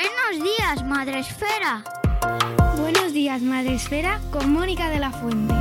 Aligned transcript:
Buenos 0.00 0.42
días, 0.42 0.82
Madre 0.86 1.18
Esfera. 1.18 1.84
Buenos 2.78 3.12
días, 3.12 3.42
Madre 3.42 3.74
Esfera, 3.74 4.18
con 4.30 4.50
Mónica 4.50 4.88
de 4.88 4.98
la 4.98 5.10
Fuente. 5.10 5.52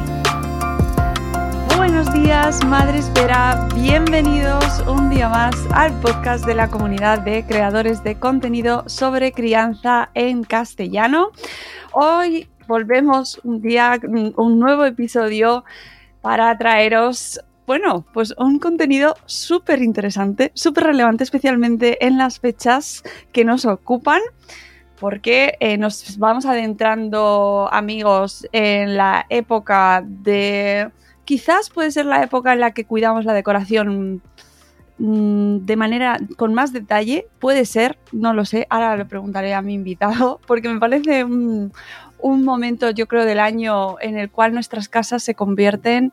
Buenos 1.76 2.14
días, 2.14 2.64
Madre 2.64 3.00
Espera. 3.00 3.68
Bienvenidos 3.76 4.82
un 4.88 5.10
día 5.10 5.28
más 5.28 5.56
al 5.74 5.92
podcast 6.00 6.46
de 6.46 6.56
la 6.56 6.70
comunidad 6.70 7.20
de 7.20 7.46
creadores 7.46 8.02
de 8.06 8.18
contenido 8.18 8.86
sobre 8.88 9.34
crianza 9.34 10.10
en 10.14 10.46
castellano. 10.46 11.32
Hoy 11.92 12.48
volvemos 12.66 13.42
un 13.44 13.62
día, 13.62 14.00
un 14.04 14.58
nuevo 14.58 14.86
episodio 14.86 15.66
para 16.22 16.58
traeros, 16.58 17.42
bueno, 17.70 18.04
pues 18.14 18.34
un 18.36 18.58
contenido 18.58 19.14
súper 19.28 19.84
interesante, 19.84 20.52
súper 20.56 20.86
relevante, 20.86 21.24
especialmente 21.24 22.04
en 22.04 22.18
las 22.18 22.40
fechas 22.40 23.04
que 23.32 23.46
nos 23.46 23.64
ocupan 23.66 24.22
porque 25.00 25.54
eh, 25.60 25.78
nos 25.78 26.18
vamos 26.18 26.48
adentrando, 26.48 27.70
amigos, 27.72 28.48
en 28.54 28.98
la 28.98 29.28
época 29.30 30.04
de... 30.04 30.90
Quizás 31.26 31.70
puede 31.70 31.92
ser 31.92 32.08
la 32.08 32.24
época 32.24 32.54
en 32.54 32.62
la 32.62 32.72
que 32.72 32.86
cuidamos 32.86 33.24
la 33.24 33.36
decoración 33.36 34.24
mm, 34.98 35.58
de 35.58 35.76
manera 35.76 36.18
con 36.38 36.56
más 36.56 36.74
detalle, 36.74 37.28
puede 37.38 37.66
ser, 37.66 38.00
no 38.12 38.34
lo 38.34 38.46
sé, 38.46 38.66
ahora 38.72 38.98
le 38.98 39.06
preguntaré 39.06 39.54
a 39.54 39.62
mi 39.62 39.76
invitado, 39.76 40.42
porque 40.48 40.70
me 40.70 40.80
parece 40.80 41.24
un 41.24 41.72
momento, 42.44 42.90
yo 42.90 43.06
creo, 43.06 43.26
del 43.26 43.40
año 43.40 44.00
en 44.02 44.18
el 44.18 44.32
cual 44.32 44.56
nuestras 44.56 44.90
casas 44.90 45.22
se 45.22 45.36
convierten 45.36 46.12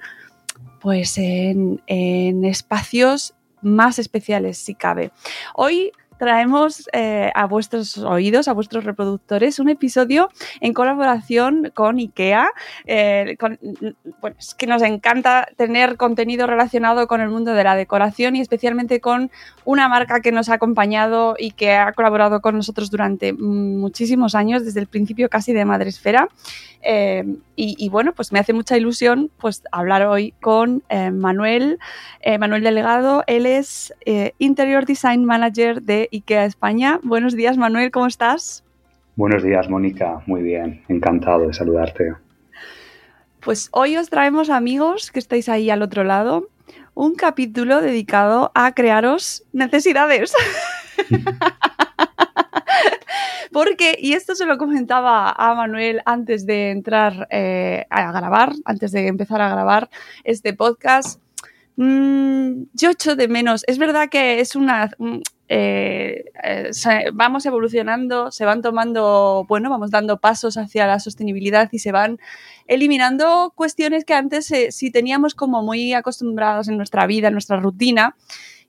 pues 0.87 1.19
en, 1.19 1.83
en 1.89 2.45
espacios 2.45 3.35
más 3.61 3.99
especiales, 3.99 4.57
si 4.57 4.77
cabe. 4.77 5.11
Hoy 5.57 5.91
traemos 6.19 6.89
eh, 6.93 7.31
a 7.35 7.47
vuestros 7.47 7.99
oídos, 7.99 8.49
a 8.49 8.53
vuestros 8.53 8.85
reproductores, 8.85 9.59
un 9.59 9.69
episodio 9.69 10.31
en 10.61 10.73
colaboración 10.73 11.71
con 11.75 11.99
IKEA. 11.99 12.49
Eh, 12.87 13.37
es 14.39 14.55
que 14.55 14.67
nos 14.67 14.83
encanta 14.83 15.49
tener 15.57 15.97
contenido 15.97 16.47
relacionado 16.47 17.07
con 17.07 17.21
el 17.21 17.29
mundo 17.29 17.53
de 17.53 17.65
la 17.65 17.77
decoración 17.77 18.37
y 18.37 18.41
especialmente 18.41 19.01
con 19.01 19.31
una 19.65 19.89
marca 19.89 20.21
que 20.21 20.33
nos 20.33 20.49
ha 20.49 20.55
acompañado 20.55 21.37
y 21.39 21.53
que 21.53 21.73
ha 21.73 21.93
colaborado 21.93 22.41
con 22.41 22.57
nosotros 22.57 22.91
durante 22.91 23.33
muchísimos 23.33 24.35
años, 24.35 24.65
desde 24.65 24.81
el 24.81 24.87
principio 24.87 25.29
casi 25.29 25.53
de 25.53 25.65
Madresfera. 25.65 26.29
Eh, 26.89 27.25
y, 27.57 27.75
y, 27.79 27.89
bueno, 27.89 28.13
pues 28.13 28.31
me 28.31 28.39
hace 28.39 28.53
mucha 28.53 28.77
ilusión 28.77 29.31
pues 29.39 29.63
hablar 29.73 30.07
hoy 30.07 30.35
con 30.41 30.85
eh, 30.89 31.11
Manuel, 31.11 31.79
Manuel 32.39 32.63
Delegado. 32.63 33.25
Él 33.27 33.47
es 33.47 33.93
Interior 34.39 34.85
Design 34.85 35.25
Manager 35.25 35.83
de 35.83 36.06
IKEA 36.13 36.45
España. 36.45 37.01
Buenos 37.03 37.35
días, 37.35 37.57
Manuel, 37.57 37.91
¿cómo 37.91 38.07
estás? 38.07 38.65
Buenos 39.17 39.43
días, 39.43 39.69
Mónica. 39.69 40.23
Muy 40.27 40.43
bien, 40.43 40.85
encantado 40.89 41.47
de 41.47 41.55
saludarte. 41.55 42.15
Pues 43.41 43.69
hoy 43.73 43.97
os 43.97 44.11
traemos, 44.11 44.51
amigos, 44.51 45.11
que 45.11 45.19
estáis 45.19 45.49
ahí 45.49 45.71
al 45.71 45.83
otro 45.83 46.05
lado, 46.05 46.49
un 46.95 47.15
capítulo 47.15 47.81
dedicado 47.81 48.53
a 48.55 48.73
crearos 48.73 49.45
necesidades. 49.53 50.35
Porque, 53.53 53.97
y 53.99 54.13
esto 54.13 54.35
se 54.35 54.45
lo 54.45 54.59
comentaba 54.59 55.31
a 55.31 55.55
Manuel 55.55 56.03
antes 56.05 56.45
de 56.45 56.71
entrar 56.71 57.27
eh, 57.31 57.87
a 57.89 58.13
grabar, 58.13 58.53
antes 58.65 58.93
de 58.93 59.07
empezar 59.07 59.41
a 59.41 59.49
grabar 59.49 59.89
este 60.25 60.53
podcast, 60.53 61.21
mmm, 61.77 62.65
yo 62.73 62.91
echo 62.91 63.17
de 63.17 63.29
menos. 63.29 63.65
Es 63.67 63.79
verdad 63.79 64.09
que 64.11 64.41
es 64.41 64.57
una. 64.57 64.91
Eh, 65.49 66.25
eh, 66.43 66.69
se, 66.73 67.11
vamos 67.13 67.47
evolucionando, 67.47 68.33
se 68.33 68.45
van 68.45 68.63
tomando, 68.63 69.47
bueno, 69.49 69.71
vamos 69.71 69.93
dando 69.93 70.19
pasos 70.19 70.57
hacia 70.57 70.89
la 70.89 70.99
sostenibilidad 70.99 71.69
y 71.71 71.79
se 71.79 71.93
van 71.93 72.19
eliminando 72.67 73.53
cuestiones 73.55 74.05
que 74.05 74.15
antes 74.15 74.51
eh, 74.51 74.73
sí 74.73 74.91
teníamos 74.91 75.37
como 75.37 75.63
muy 75.63 75.93
acostumbrados 75.93 76.67
en 76.67 76.77
nuestra 76.77 77.07
vida, 77.07 77.29
en 77.29 77.35
nuestra 77.35 77.59
rutina, 77.59 78.17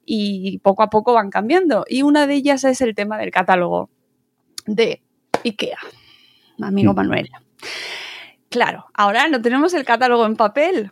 y 0.06 0.59
poco 0.59 0.84
a 0.84 0.89
poco 0.89 1.13
van 1.13 1.31
cambiando. 1.31 1.84
Y 1.89 2.03
una 2.03 2.28
de 2.28 2.35
ellas 2.35 2.63
es 2.63 2.81
el 2.81 2.94
tema 2.94 3.18
del 3.18 3.31
catálogo 3.31 3.89
de 4.68 5.01
IKEA, 5.44 5.79
amigo 6.62 6.94
Manuel. 6.94 7.29
Claro, 8.50 8.85
ahora 8.94 9.28
no 9.28 9.41
tenemos 9.41 9.74
el 9.74 9.84
catálogo 9.84 10.25
en 10.25 10.35
papel. 10.35 10.91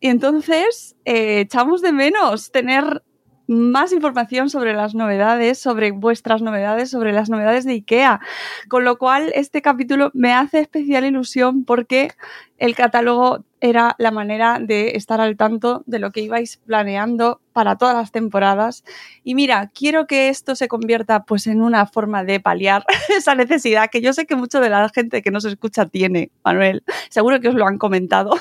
Y 0.00 0.08
entonces 0.08 0.96
eh, 1.04 1.40
echamos 1.40 1.82
de 1.82 1.92
menos 1.92 2.50
tener 2.50 3.02
más 3.48 3.92
información 3.92 4.50
sobre 4.50 4.74
las 4.74 4.94
novedades, 4.94 5.58
sobre 5.58 5.90
vuestras 5.90 6.42
novedades, 6.42 6.90
sobre 6.90 7.12
las 7.12 7.30
novedades 7.30 7.64
de 7.64 7.72
IKEA. 7.72 8.20
Con 8.68 8.84
lo 8.84 8.98
cual, 8.98 9.32
este 9.34 9.62
capítulo 9.62 10.10
me 10.14 10.34
hace 10.34 10.60
especial 10.60 11.04
ilusión 11.04 11.64
porque 11.64 12.10
el 12.58 12.74
catálogo 12.74 13.44
era 13.60 13.96
la 13.98 14.10
manera 14.10 14.58
de 14.60 14.90
estar 14.96 15.20
al 15.20 15.36
tanto 15.36 15.82
de 15.86 15.98
lo 15.98 16.12
que 16.12 16.20
ibais 16.20 16.58
planeando 16.58 17.40
para 17.52 17.76
todas 17.76 17.94
las 17.96 18.12
temporadas. 18.12 18.84
Y 19.24 19.34
mira, 19.34 19.70
quiero 19.74 20.06
que 20.06 20.28
esto 20.28 20.54
se 20.54 20.68
convierta 20.68 21.24
pues 21.24 21.46
en 21.46 21.62
una 21.62 21.86
forma 21.86 22.24
de 22.24 22.40
paliar 22.40 22.84
esa 23.16 23.34
necesidad 23.34 23.88
que 23.90 24.02
yo 24.02 24.12
sé 24.12 24.26
que 24.26 24.36
mucha 24.36 24.60
de 24.60 24.68
la 24.68 24.88
gente 24.90 25.22
que 25.22 25.30
nos 25.30 25.46
escucha 25.46 25.86
tiene, 25.86 26.30
Manuel. 26.44 26.84
Seguro 27.08 27.40
que 27.40 27.48
os 27.48 27.54
lo 27.54 27.66
han 27.66 27.78
comentado. 27.78 28.32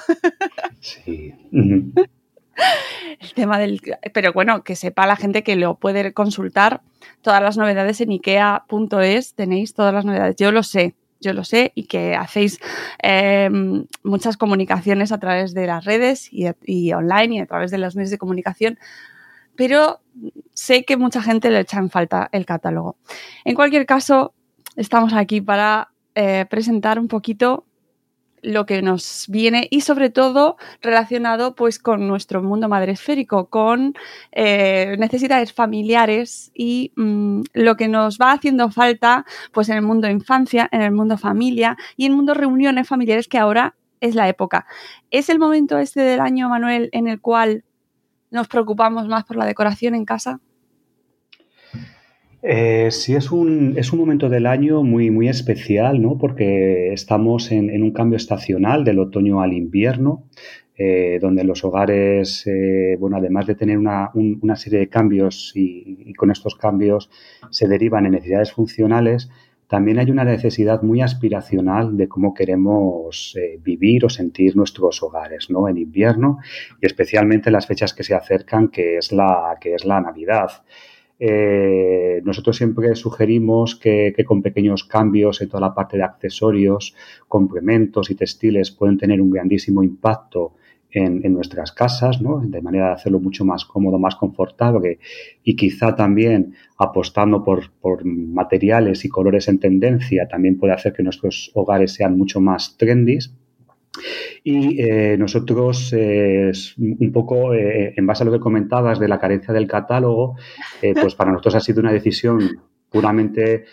Sí. 0.81 1.33
El 3.19 3.33
tema 3.33 3.59
del. 3.59 3.81
Pero 4.13 4.33
bueno, 4.33 4.63
que 4.63 4.75
sepa 4.75 5.07
la 5.07 5.15
gente 5.15 5.43
que 5.43 5.55
lo 5.55 5.75
puede 5.75 6.13
consultar. 6.13 6.81
Todas 7.21 7.41
las 7.41 7.57
novedades 7.57 8.01
en 8.01 8.11
IKEA.es 8.11 9.33
tenéis 9.35 9.73
todas 9.73 9.93
las 9.93 10.05
novedades. 10.05 10.35
Yo 10.37 10.51
lo 10.51 10.63
sé, 10.63 10.95
yo 11.19 11.33
lo 11.33 11.43
sé, 11.43 11.71
y 11.75 11.83
que 11.85 12.15
hacéis 12.15 12.59
eh, 13.01 13.49
muchas 14.03 14.37
comunicaciones 14.37 15.11
a 15.11 15.19
través 15.19 15.53
de 15.53 15.67
las 15.67 15.85
redes 15.85 16.31
y, 16.31 16.47
y, 16.65 16.93
online 16.93 17.35
y 17.35 17.39
a 17.39 17.45
través 17.45 17.71
de 17.71 17.77
los 17.77 17.95
medios 17.95 18.11
de 18.11 18.17
comunicación, 18.17 18.79
pero 19.55 19.99
sé 20.53 20.85
que 20.85 20.97
mucha 20.97 21.21
gente 21.21 21.49
le 21.49 21.61
echa 21.61 21.79
en 21.79 21.89
falta 21.89 22.29
el 22.31 22.45
catálogo. 22.45 22.97
En 23.43 23.55
cualquier 23.55 23.85
caso, 23.85 24.33
estamos 24.75 25.13
aquí 25.13 25.41
para 25.41 25.89
eh, 26.15 26.45
presentar 26.49 26.99
un 26.99 27.07
poquito 27.07 27.66
lo 28.41 28.65
que 28.65 28.81
nos 28.81 29.25
viene 29.27 29.67
y 29.69 29.81
sobre 29.81 30.09
todo 30.09 30.57
relacionado 30.81 31.55
pues 31.55 31.79
con 31.79 32.07
nuestro 32.07 32.41
mundo 32.43 32.69
madresférico, 32.69 33.47
con 33.47 33.93
eh, 34.31 34.95
necesidades 34.99 35.53
familiares 35.53 36.51
y 36.53 36.91
mmm, 36.95 37.41
lo 37.53 37.75
que 37.75 37.87
nos 37.87 38.17
va 38.17 38.31
haciendo 38.31 38.69
falta 38.69 39.25
pues 39.51 39.69
en 39.69 39.77
el 39.77 39.81
mundo 39.81 40.09
infancia, 40.09 40.69
en 40.71 40.81
el 40.81 40.91
mundo 40.91 41.17
familia 41.17 41.77
y 41.95 42.05
en 42.05 42.11
el 42.11 42.17
mundo 42.17 42.33
reuniones 42.33 42.87
familiares 42.87 43.27
que 43.27 43.37
ahora 43.37 43.75
es 43.99 44.15
la 44.15 44.29
época. 44.29 44.65
¿Es 45.11 45.29
el 45.29 45.39
momento 45.39 45.79
este 45.79 46.01
del 46.01 46.19
año, 46.19 46.49
Manuel, 46.49 46.89
en 46.91 47.07
el 47.07 47.19
cual 47.19 47.63
nos 48.29 48.47
preocupamos 48.47 49.07
más 49.07 49.23
por 49.23 49.37
la 49.37 49.45
decoración 49.45 49.95
en 49.95 50.05
casa? 50.05 50.39
Eh, 52.43 52.89
sí, 52.91 53.15
es 53.15 53.31
un, 53.31 53.73
es 53.77 53.91
un 53.93 53.99
momento 53.99 54.29
del 54.29 54.45
año 54.45 54.83
muy, 54.83 55.09
muy 55.09 55.27
especial, 55.27 56.01
¿no? 56.01 56.17
Porque 56.17 56.93
estamos 56.93 57.51
en, 57.51 57.69
en 57.69 57.83
un 57.83 57.91
cambio 57.91 58.17
estacional 58.17 58.83
del 58.83 58.99
otoño 58.99 59.41
al 59.41 59.53
invierno. 59.53 60.25
eh, 60.79 61.17
donde 61.19 61.43
los 61.43 61.63
hogares, 61.63 62.45
eh, 62.45 62.97
bueno, 62.99 63.17
además 63.17 63.47
de 63.47 63.55
tener 63.55 63.79
una, 63.79 64.11
serie 64.55 64.79
de 64.79 64.89
cambios 64.89 65.51
y, 65.55 66.13
con 66.13 66.29
estos 66.29 66.55
cambios 66.55 67.09
se 67.49 67.67
derivan 67.67 68.05
en 68.05 68.11
necesidades 68.11 68.51
funcionales, 68.51 69.29
también 69.67 69.97
hay 69.97 70.11
una 70.11 70.23
necesidad 70.23 70.83
muy 70.83 71.01
aspiracional 71.01 71.97
de 71.97 72.07
cómo 72.07 72.33
queremos 72.35 73.35
vivir 73.63 74.05
o 74.05 74.09
sentir 74.09 74.55
nuestros 74.55 75.01
hogares, 75.03 75.49
¿no? 75.49 75.67
En 75.67 75.77
invierno 75.77 76.37
y 76.81 76.85
especialmente 76.85 77.49
en 77.49 77.53
las 77.53 77.67
fechas 77.67 77.93
que 77.93 78.03
se 78.03 78.13
acercan, 78.13 78.69
que 78.69 78.97
es 78.97 79.11
la, 79.11 79.57
que 79.59 79.73
es 79.73 79.83
la 79.83 79.99
Navidad. 79.99 80.49
Nosotros 81.19 82.57
siempre 82.57 82.95
sugerimos 82.95 83.75
que, 83.75 84.13
con 84.25 84.41
pequeños 84.41 84.83
cambios 84.83 85.41
en 85.41 85.49
toda 85.49 85.61
la 85.61 85.73
parte 85.73 85.97
de 85.97 86.03
accesorios, 86.03 86.95
complementos 87.27 88.11
y 88.11 88.15
textiles 88.15 88.71
pueden 88.71 88.97
tener 88.97 89.21
un 89.21 89.31
grandísimo 89.31 89.83
impacto 89.83 90.53
en, 90.91 91.33
nuestras 91.33 91.71
casas, 91.71 92.21
¿no? 92.21 92.39
de 92.39 92.61
manera 92.61 92.87
de 92.87 92.93
hacerlo 92.93 93.19
mucho 93.19 93.45
más 93.45 93.65
cómodo, 93.65 93.99
más 93.99 94.15
confortable 94.15 94.99
y 95.43 95.55
quizá 95.55 95.95
también 95.95 96.55
apostando 96.77 97.43
por, 97.43 97.71
materiales 98.05 99.05
y 99.05 99.09
colores 99.09 99.47
en 99.47 99.59
tendencia 99.59 100.27
también 100.27 100.57
puede 100.57 100.73
hacer 100.73 100.93
que 100.93 101.03
nuestros 101.03 101.51
hogares 101.53 101.93
sean 101.93 102.17
mucho 102.17 102.39
más 102.39 102.77
trendy. 102.77 103.19
Y 104.43 104.81
eh, 104.81 105.17
nosotros, 105.17 105.93
eh, 105.93 106.51
un 106.77 107.11
poco 107.11 107.53
eh, 107.53 107.93
en 107.95 108.05
base 108.05 108.23
a 108.23 108.25
lo 108.25 108.31
que 108.31 108.39
comentabas 108.39 108.99
de 108.99 109.07
la 109.07 109.19
carencia 109.19 109.53
del 109.53 109.67
catálogo, 109.67 110.35
pues 111.01 111.15
para 111.15 111.31
nosotros 111.31 111.55
ha 111.55 111.59
sido 111.59 111.81
una 111.81 111.91
decisión 111.91 112.61
puramente 112.89 113.65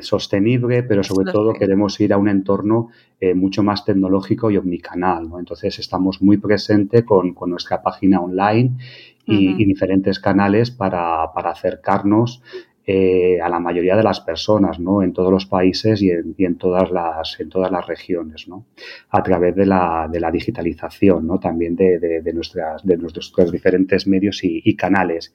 sostenible, 0.00 0.84
pero 0.84 1.02
sobre 1.02 1.32
todo 1.32 1.52
queremos 1.52 2.00
ir 2.00 2.12
a 2.12 2.16
un 2.16 2.28
entorno 2.28 2.88
mucho 3.34 3.62
más 3.64 3.84
tecnológico 3.84 4.50
y 4.50 4.56
omnicanal. 4.56 5.28
Entonces 5.36 5.78
estamos 5.80 6.22
muy 6.22 6.38
presentes 6.38 7.04
con, 7.04 7.34
nuestra 7.48 7.82
página 7.82 8.20
online 8.20 8.78
y, 9.26 9.64
diferentes 9.64 10.20
canales 10.20 10.70
para, 10.70 11.32
para 11.34 11.50
acercarnos 11.50 12.40
eh, 12.84 13.40
a 13.40 13.48
la 13.48 13.60
mayoría 13.60 13.94
de 13.94 14.02
las 14.02 14.20
personas, 14.20 14.80
¿no? 14.80 15.02
En 15.02 15.12
todos 15.12 15.30
los 15.30 15.46
países 15.46 16.02
y 16.02 16.10
en, 16.10 16.58
todas 16.58 16.90
las 16.90 17.38
en 17.38 17.48
todas 17.48 17.70
las 17.70 17.86
regiones, 17.86 18.48
¿no? 18.48 18.66
A 19.10 19.22
través 19.22 19.54
de 19.54 19.66
la, 19.66 20.08
de 20.10 20.18
la 20.18 20.32
digitalización, 20.32 21.28
¿no? 21.28 21.38
También 21.38 21.76
de, 21.76 21.98
de, 21.98 22.32
nuestras 22.32 22.84
de 22.84 22.96
nuestros 22.96 23.52
diferentes 23.52 24.08
medios 24.08 24.40
y, 24.42 24.74
canales. 24.74 25.32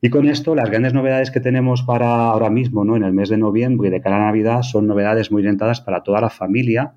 Y 0.00 0.08
con 0.08 0.26
esto, 0.26 0.54
las 0.54 0.70
grandes 0.70 0.94
novedades 0.94 1.30
que 1.30 1.40
tenemos 1.40 1.82
para 1.82 2.30
ahora 2.30 2.48
mismo, 2.48 2.82
¿no? 2.82 2.96
En 2.96 3.04
el 3.04 3.12
mes 3.12 3.28
de 3.28 3.36
noviembre 3.36 3.88
y 3.88 3.90
de 3.90 4.00
cara 4.00 4.16
a 4.16 4.26
Navidad, 4.26 4.62
son 4.62 4.86
novedades 4.86 5.30
muy 5.30 5.42
orientadas 5.42 5.82
para 5.82 6.02
toda 6.02 6.22
la 6.22 6.30
familia. 6.30 6.94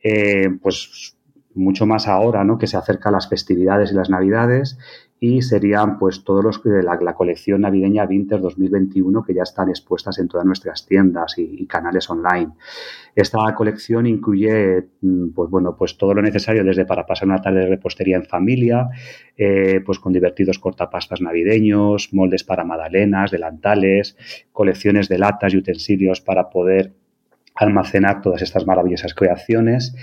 Eh, 0.00 0.48
pues 0.62 1.16
mucho 1.54 1.86
más 1.86 2.06
ahora, 2.06 2.44
¿no? 2.44 2.56
Que 2.56 2.68
se 2.68 2.76
acercan 2.76 3.14
las 3.14 3.28
festividades 3.28 3.90
y 3.90 3.94
las 3.94 4.10
Navidades 4.10 4.78
y 5.20 5.42
serían 5.42 5.98
pues 5.98 6.22
todos 6.22 6.44
los 6.44 6.62
de 6.62 6.82
la, 6.82 7.14
colección 7.14 7.62
navideña 7.62 8.04
Winter 8.04 8.40
2021 8.40 9.24
que 9.24 9.34
ya 9.34 9.42
están 9.42 9.68
expuestas 9.68 10.18
en 10.18 10.28
todas 10.28 10.46
nuestras 10.46 10.86
tiendas 10.86 11.34
y, 11.38 11.66
canales 11.66 12.08
online. 12.08 12.52
Esta 13.14 13.38
colección 13.54 14.06
incluye 14.06 14.88
mm, 15.00 15.30
pues 15.30 15.50
bueno 15.50 15.76
pues 15.76 15.98
todo 15.98 16.14
lo 16.14 16.22
necesario 16.22 16.64
desde 16.64 16.84
para 16.84 17.04
pasar 17.04 17.28
una 17.28 17.40
tarde 17.40 17.60
de 17.60 17.66
repostería 17.66 18.16
en 18.16 18.24
familia, 18.24 18.88
eh, 19.36 19.80
pues 19.84 19.98
con 19.98 20.12
divertidos 20.12 20.58
cortapastas 20.58 21.20
navideños, 21.20 22.12
moldes 22.12 22.44
para 22.44 22.64
magdalenas, 22.64 23.30
delantales, 23.30 24.16
colecciones 24.52 25.08
de 25.08 25.18
latas 25.18 25.52
y 25.52 25.56
utensilios 25.56 26.20
para 26.20 26.48
poder 26.48 26.92
almacenar 27.58 28.22
todas 28.22 28.42
estas 28.42 28.66
maravillosas 28.66 29.14
creaciones. 29.14 29.94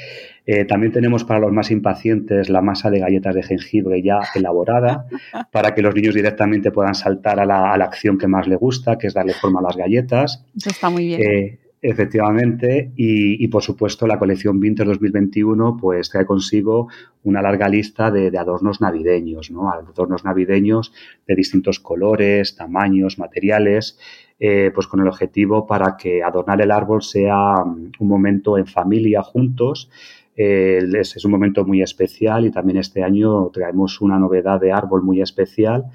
Eh, 0.45 0.65
también 0.65 0.91
tenemos 0.91 1.23
para 1.23 1.39
los 1.39 1.51
más 1.51 1.71
impacientes 1.71 2.49
la 2.49 2.61
masa 2.61 2.89
de 2.89 2.99
galletas 2.99 3.33
de 3.33 3.43
jengibre 3.43 4.01
ya 4.03 4.19
elaborada 4.35 5.07
para 5.51 5.73
que 5.73 5.81
los 5.81 5.95
niños 5.95 6.13
directamente 6.13 6.71
puedan 6.71 6.95
saltar 6.95 7.39
a 7.39 7.45
la, 7.45 7.73
acción 7.73 8.17
que 8.17 8.27
más 8.27 8.47
les 8.47 8.59
gusta, 8.59 8.97
que 8.97 9.07
es 9.07 9.13
darle 9.13 9.33
forma 9.33 9.59
a 9.59 9.63
las 9.63 9.77
galletas. 9.77 10.43
Eso 10.55 10.69
está 10.69 10.89
muy 10.89 11.05
bien. 11.07 11.21
Eh, 11.21 11.59
efectivamente, 11.81 12.91
y, 12.95 13.47
por 13.47 13.61
supuesto 13.61 14.07
la 14.07 14.17
colección 14.17 14.59
Winter 14.59 14.87
2021 14.87 15.77
pues 15.79 16.09
trae 16.09 16.25
consigo 16.25 16.89
una 17.23 17.41
larga 17.41 17.69
lista 17.69 18.09
de, 18.09 18.35
adornos 18.37 18.81
navideños, 18.81 19.51
¿no? 19.51 19.69
adornos 19.69 20.25
navideños 20.25 20.93
de 21.27 21.35
distintos 21.35 21.79
colores, 21.79 22.55
tamaños, 22.55 23.19
materiales, 23.19 23.99
eh, 24.39 24.71
pues 24.73 24.87
con 24.87 24.99
el 24.99 25.07
objetivo 25.07 25.65
para 25.65 25.95
que 25.97 26.21
adornar 26.23 26.61
el 26.61 26.71
árbol 26.71 27.01
sea 27.01 27.63
mm, 27.65 27.91
un 27.99 28.07
momento 28.07 28.57
en 28.57 28.67
familia, 28.67 29.21
juntos, 29.21 29.89
es, 30.37 31.23
un 31.23 31.31
momento 31.31 31.63
muy 31.63 31.81
especial 31.81 32.45
y 32.45 32.51
también 32.51 32.77
este 32.77 33.01
año 33.03 33.49
traemos 33.53 34.01
una 34.01 34.19
novedad 34.19 34.59
de 34.59 34.73
árbol 34.73 35.01
muy 35.01 35.21
especial, 35.21 35.85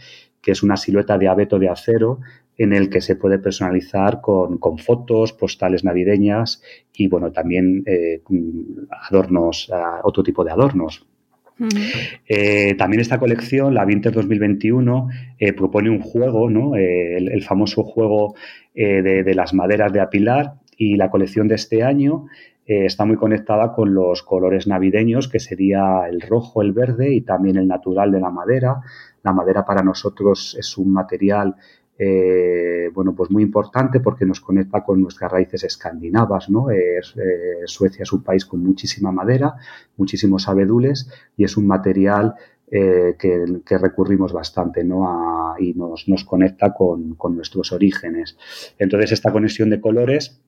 que 0.41 0.53
es 0.53 0.63
una 0.63 0.79
silueta 0.79 1.19
de 1.19 1.29
abeto 1.29 1.59
de 1.59 1.69
acero 1.69 2.21
en 2.57 2.73
el 2.73 2.91
que 2.91 3.01
se 3.01 3.17
puede 3.17 3.39
personalizar 3.39 4.21
con, 4.21 4.59
fotos, 4.79 5.33
postales 5.33 5.83
navideñas 5.83 6.63
y, 6.93 7.09
bueno, 7.09 7.33
también 7.33 7.83
eh, 7.87 8.23
adornos, 9.09 9.71
ah, 9.73 10.01
otro 10.05 10.23
tipo 10.23 10.45
de 10.45 10.51
adornos. 10.53 11.07
Eh, 12.29 12.75
también 12.77 13.01
esta 13.01 13.19
colección, 13.19 13.75
la 13.75 13.85
Winter 13.85 14.13
2021, 14.13 15.09
propone 15.57 15.91
un 15.91 16.01
juego, 16.01 16.49
¿no? 16.49 16.77
el, 16.77 17.43
famoso 17.43 17.85
juego 17.85 18.35
de, 18.75 19.33
las 19.35 19.53
maderas 19.53 19.93
de 19.93 20.01
apilar 20.01 20.55
y 20.77 20.97
la 20.97 21.11
colección 21.11 21.49
de 21.49 21.57
este 21.57 21.83
año 21.83 22.27
eh, 22.71 22.87
está 22.87 23.05
muy 23.05 23.17
conectada 23.17 23.73
con 23.73 23.95
los 23.95 24.23
colores 24.23 24.69
navideños, 24.69 25.27
que 25.27 25.41
sería 25.41 26.07
el 26.09 26.21
rojo, 26.21 26.63
el 26.63 26.71
verde 26.71 27.13
y 27.13 27.23
también 27.23 27.57
el 27.57 27.67
natural 27.67 28.13
de 28.13 28.21
la 28.21 28.31
madera. 28.31 28.77
La 29.25 29.33
madera 29.33 29.65
para 29.65 29.83
nosotros 29.83 30.57
es 30.57 30.79
un 30.79 30.93
material 30.93 31.57
eh, 32.03 32.89
bueno, 32.95 33.15
pues 33.15 33.31
muy 33.31 33.43
importante 33.43 34.01
porque 34.01 34.25
nos 34.25 34.41
conecta 34.41 34.83
con 34.83 35.03
nuestras 35.03 35.31
raíces 35.31 35.65
escandinavas, 35.65 36.49
¿no? 36.49 36.71
Eh, 36.71 37.01
Suecia 37.67 38.05
es 38.05 38.13
un 38.15 38.23
país 38.23 38.47
con 38.47 38.63
muchísima 38.63 39.13
madera, 39.13 39.57
muchísimos 39.99 40.49
abedules 40.49 41.11
y 41.37 41.45
es 41.45 41.59
un 41.59 41.67
material 41.67 42.35
que, 42.71 43.79
recurrimos 43.81 44.33
bastante, 44.33 44.85
¿no? 44.85 45.57
y 45.59 45.75
nos, 45.75 46.25
conecta 46.25 46.73
con, 46.73 47.17
nuestros 47.35 47.73
orígenes. 47.73 48.39
Entonces, 48.79 49.11
esta 49.11 49.33
conexión 49.33 49.71
de 49.71 49.81
colores 49.81 50.41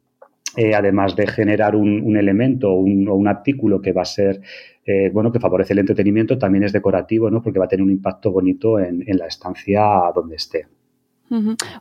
eh, 0.57 0.75
además 0.75 1.17
de 1.17 1.27
generar 1.27 1.75
un, 1.75 2.17
elemento 2.17 2.71
o 2.71 2.81
un, 2.81 3.27
artículo 3.27 3.81
que 3.81 3.93
va 3.93 4.03
a 4.03 4.05
ser, 4.05 4.41
eh, 4.85 5.11
bueno, 5.11 5.33
que 5.33 5.41
favorece 5.41 5.73
el 5.73 5.79
entretenimiento, 5.79 6.39
también 6.39 6.65
es 6.65 6.73
decorativo, 6.73 7.31
¿no? 7.31 7.43
Porque 7.43 7.59
va 7.59 7.65
a 7.65 7.69
tener 7.69 7.83
un 7.83 7.91
impacto 7.91 8.31
bonito 8.31 8.79
en, 8.79 9.05
la 9.17 9.27
estancia 9.27 9.83
donde 10.15 10.37
esté. 10.37 10.67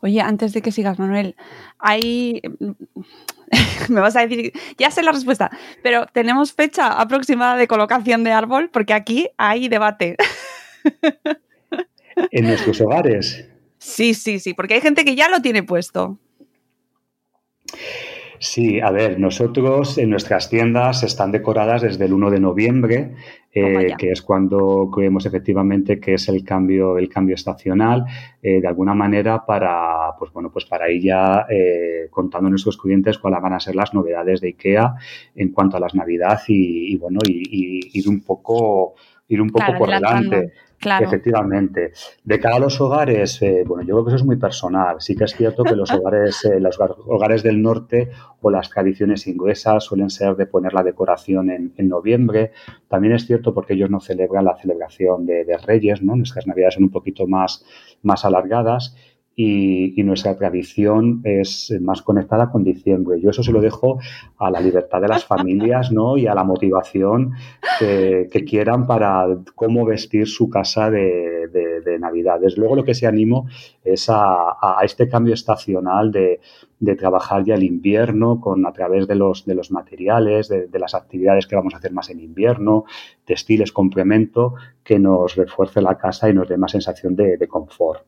Oye, 0.02 0.22
antes 0.22 0.54
de 0.54 0.62
que 0.62 0.72
sigas, 0.72 1.00
Manuel, 1.00 1.36
hay... 1.80 2.42
Me 3.90 4.00
vas 4.00 4.16
a 4.16 4.26
decir, 4.26 4.54
ya 4.78 4.92
sé 4.92 5.04
la 5.04 5.12
respuesta, 5.12 5.52
pero 5.84 6.06
¿tenemos 6.14 6.54
fecha 6.54 7.02
aproximada 7.02 7.58
de 7.58 7.68
colocación 7.68 8.24
de 8.24 8.32
árbol? 8.32 8.70
Porque 8.72 8.94
aquí 8.94 9.30
hay 9.38 9.68
debate. 9.68 10.16
¿En 12.32 12.46
nuestros 12.46 12.80
hogares? 12.80 13.46
Sí, 13.78 14.14
sí, 14.14 14.40
sí, 14.40 14.54
porque 14.54 14.76
hay 14.76 14.82
gente 14.82 15.04
que 15.04 15.16
ya 15.16 15.28
lo 15.28 15.42
tiene 15.42 15.64
puesto. 15.64 16.18
Sí, 18.44 18.80
a 18.80 18.90
ver, 18.90 19.20
nosotros 19.20 20.00
en 20.00 20.10
nuestras 20.10 20.50
tiendas 20.50 21.04
están 21.04 21.32
decoradas 21.32 21.84
desde 21.84 22.06
el 22.06 22.14
1 22.14 22.32
de 22.32 22.40
noviembre, 22.40 23.14
eh, 23.54 23.94
que 24.00 24.12
es 24.12 24.24
cuando 24.24 24.90
creemos 24.92 25.28
efectivamente 25.28 26.00
que 26.00 26.16
es 26.16 26.28
el 26.28 26.44
cambio, 26.44 26.98
el 26.98 27.08
cambio 27.08 27.36
estacional, 27.36 28.04
eh, 28.42 28.60
de 28.60 28.68
alguna 28.68 28.96
manera 28.96 29.46
para, 29.46 30.16
pues 30.18 30.34
bueno, 30.34 30.52
pues 30.52 30.66
para 30.66 30.90
ir 30.90 31.04
ya 31.04 31.46
eh, 31.52 32.08
contando 32.10 32.48
a 32.48 32.50
nuestros 32.50 32.78
clientes 32.78 33.20
cuáles 33.20 33.44
van 33.44 33.54
a 33.54 33.60
ser 33.60 33.76
las 33.76 33.94
novedades 33.94 34.42
de 34.42 34.48
IKEA 34.48 34.96
en 35.36 35.50
cuanto 35.52 35.78
a 35.78 35.80
las 35.80 35.94
Navidad 35.94 36.42
y, 36.48 36.98
bueno, 36.98 37.20
y, 37.24 37.92
ir 37.94 38.10
un 38.10 38.22
poco, 38.22 38.96
ir 39.28 39.40
un 39.40 39.52
poco 39.52 39.78
por 39.78 39.92
delante. 39.92 40.52
Efectivamente. 40.84 41.92
De 42.24 42.40
cara 42.40 42.56
a 42.56 42.60
los 42.60 42.82
hogares, 42.82 43.42
eh, 43.42 43.64
bueno, 43.66 43.84
yo 43.84 43.96
creo 43.96 44.06
que 44.06 44.10
eso 44.10 44.18
es 44.18 44.26
muy 44.26 44.38
personal. 44.38 44.96
Sí 45.00 45.16
que 45.16 45.26
es 45.26 45.36
cierto 45.36 45.64
que 45.64 45.76
los 45.76 45.92
hogares, 45.94 46.44
eh, 46.46 46.60
los 46.60 46.80
hogares 46.80 47.44
del 47.44 47.62
norte 47.62 48.10
o 48.42 48.50
las 48.50 48.70
tradiciones 48.70 49.28
inglesas 49.28 49.84
suelen 49.84 50.10
ser 50.10 50.36
de 50.36 50.48
poner 50.48 50.74
la 50.74 50.84
decoración 50.84 51.50
en, 51.50 51.72
noviembre. 51.88 52.52
También 52.88 53.14
es 53.14 53.26
cierto 53.26 53.54
porque 53.54 53.74
ellos 53.74 53.90
no 53.90 54.00
celebran 54.00 54.46
la 54.46 54.56
celebración 54.56 55.26
de, 55.26 55.46
Reyes, 55.66 56.02
¿no? 56.02 56.16
Nuestras 56.16 56.48
navidades 56.48 56.76
son 56.76 56.84
un 56.84 56.92
poquito 56.92 57.28
más, 57.28 57.64
más 58.02 58.26
alargadas 58.26 58.96
y, 59.36 60.04
nuestra 60.04 60.36
tradición 60.36 61.22
es 61.24 61.74
más 61.80 62.02
conectada 62.02 62.52
con 62.52 62.64
diciembre. 62.64 63.22
Yo 63.22 63.30
eso 63.30 63.44
se 63.44 63.52
lo 63.52 63.62
dejo 63.62 64.00
a 64.38 64.50
la 64.50 64.60
libertad 64.60 65.00
de 65.00 65.08
las 65.08 65.26
familias 65.26 65.92
¿no? 65.92 66.18
y 66.18 66.28
a 66.28 66.34
la 66.34 66.44
motivación 66.44 67.34
que, 67.80 68.28
quieran 68.46 68.88
para 68.88 69.28
cómo 69.56 69.86
vestir 69.86 70.28
su 70.28 70.50
casa 70.50 70.90
de, 70.90 71.48
de, 71.48 72.00
Navidad. 72.00 72.40
Desde 72.40 72.60
luego 72.60 72.76
lo 72.76 72.84
que 72.84 72.96
se 72.96 73.06
animo 73.06 73.48
es 73.84 74.08
a, 74.10 74.58
este 74.84 75.08
cambio 75.08 75.34
estacional 75.34 76.12
de, 76.12 76.40
trabajar 76.98 77.44
ya 77.46 77.56
el 77.56 77.64
invierno 77.64 78.42
con 78.42 78.66
a 78.66 78.74
través 78.74 79.08
de 79.08 79.16
los, 79.16 79.46
de 79.46 79.56
los 79.56 79.72
materiales, 79.72 80.50
de, 80.50 80.80
las 80.80 80.96
actividades 80.96 81.48
que 81.48 81.56
vamos 81.56 81.74
a 81.74 81.78
hacer 81.78 81.94
más 81.94 82.10
en 82.10 82.20
invierno, 82.20 82.86
textiles, 83.24 83.72
complemento, 83.72 84.56
que 84.84 85.00
nos 85.00 85.36
refuerce 85.36 85.82
la 85.82 85.98
casa 85.98 86.30
y 86.30 86.34
nos 86.34 86.50
dé 86.50 86.58
más 86.58 86.72
sensación 86.72 87.16
de, 87.16 87.48
confort. 87.48 88.04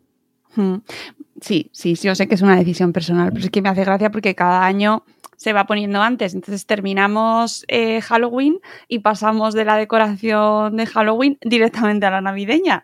Sí, 1.41 1.69
sí, 1.73 1.95
sí, 1.95 2.07
yo 2.07 2.15
sé 2.15 2.27
que 2.27 2.35
es 2.35 2.41
una 2.41 2.55
decisión 2.55 2.93
personal, 2.93 3.31
pero 3.33 3.45
es 3.45 3.51
que 3.51 3.61
me 3.61 3.69
hace 3.69 3.83
gracia 3.83 4.11
porque 4.11 4.35
cada 4.35 4.65
año 4.65 5.03
se 5.35 5.51
va 5.51 5.65
poniendo 5.65 6.01
antes. 6.01 6.33
Entonces 6.33 6.65
terminamos 6.65 7.65
eh, 7.67 8.01
Halloween 8.01 8.59
y 8.87 8.99
pasamos 8.99 9.53
de 9.53 9.65
la 9.65 9.75
decoración 9.75 10.77
de 10.77 10.85
Halloween 10.85 11.37
directamente 11.41 12.05
a 12.05 12.11
la 12.11 12.21
navideña. 12.21 12.81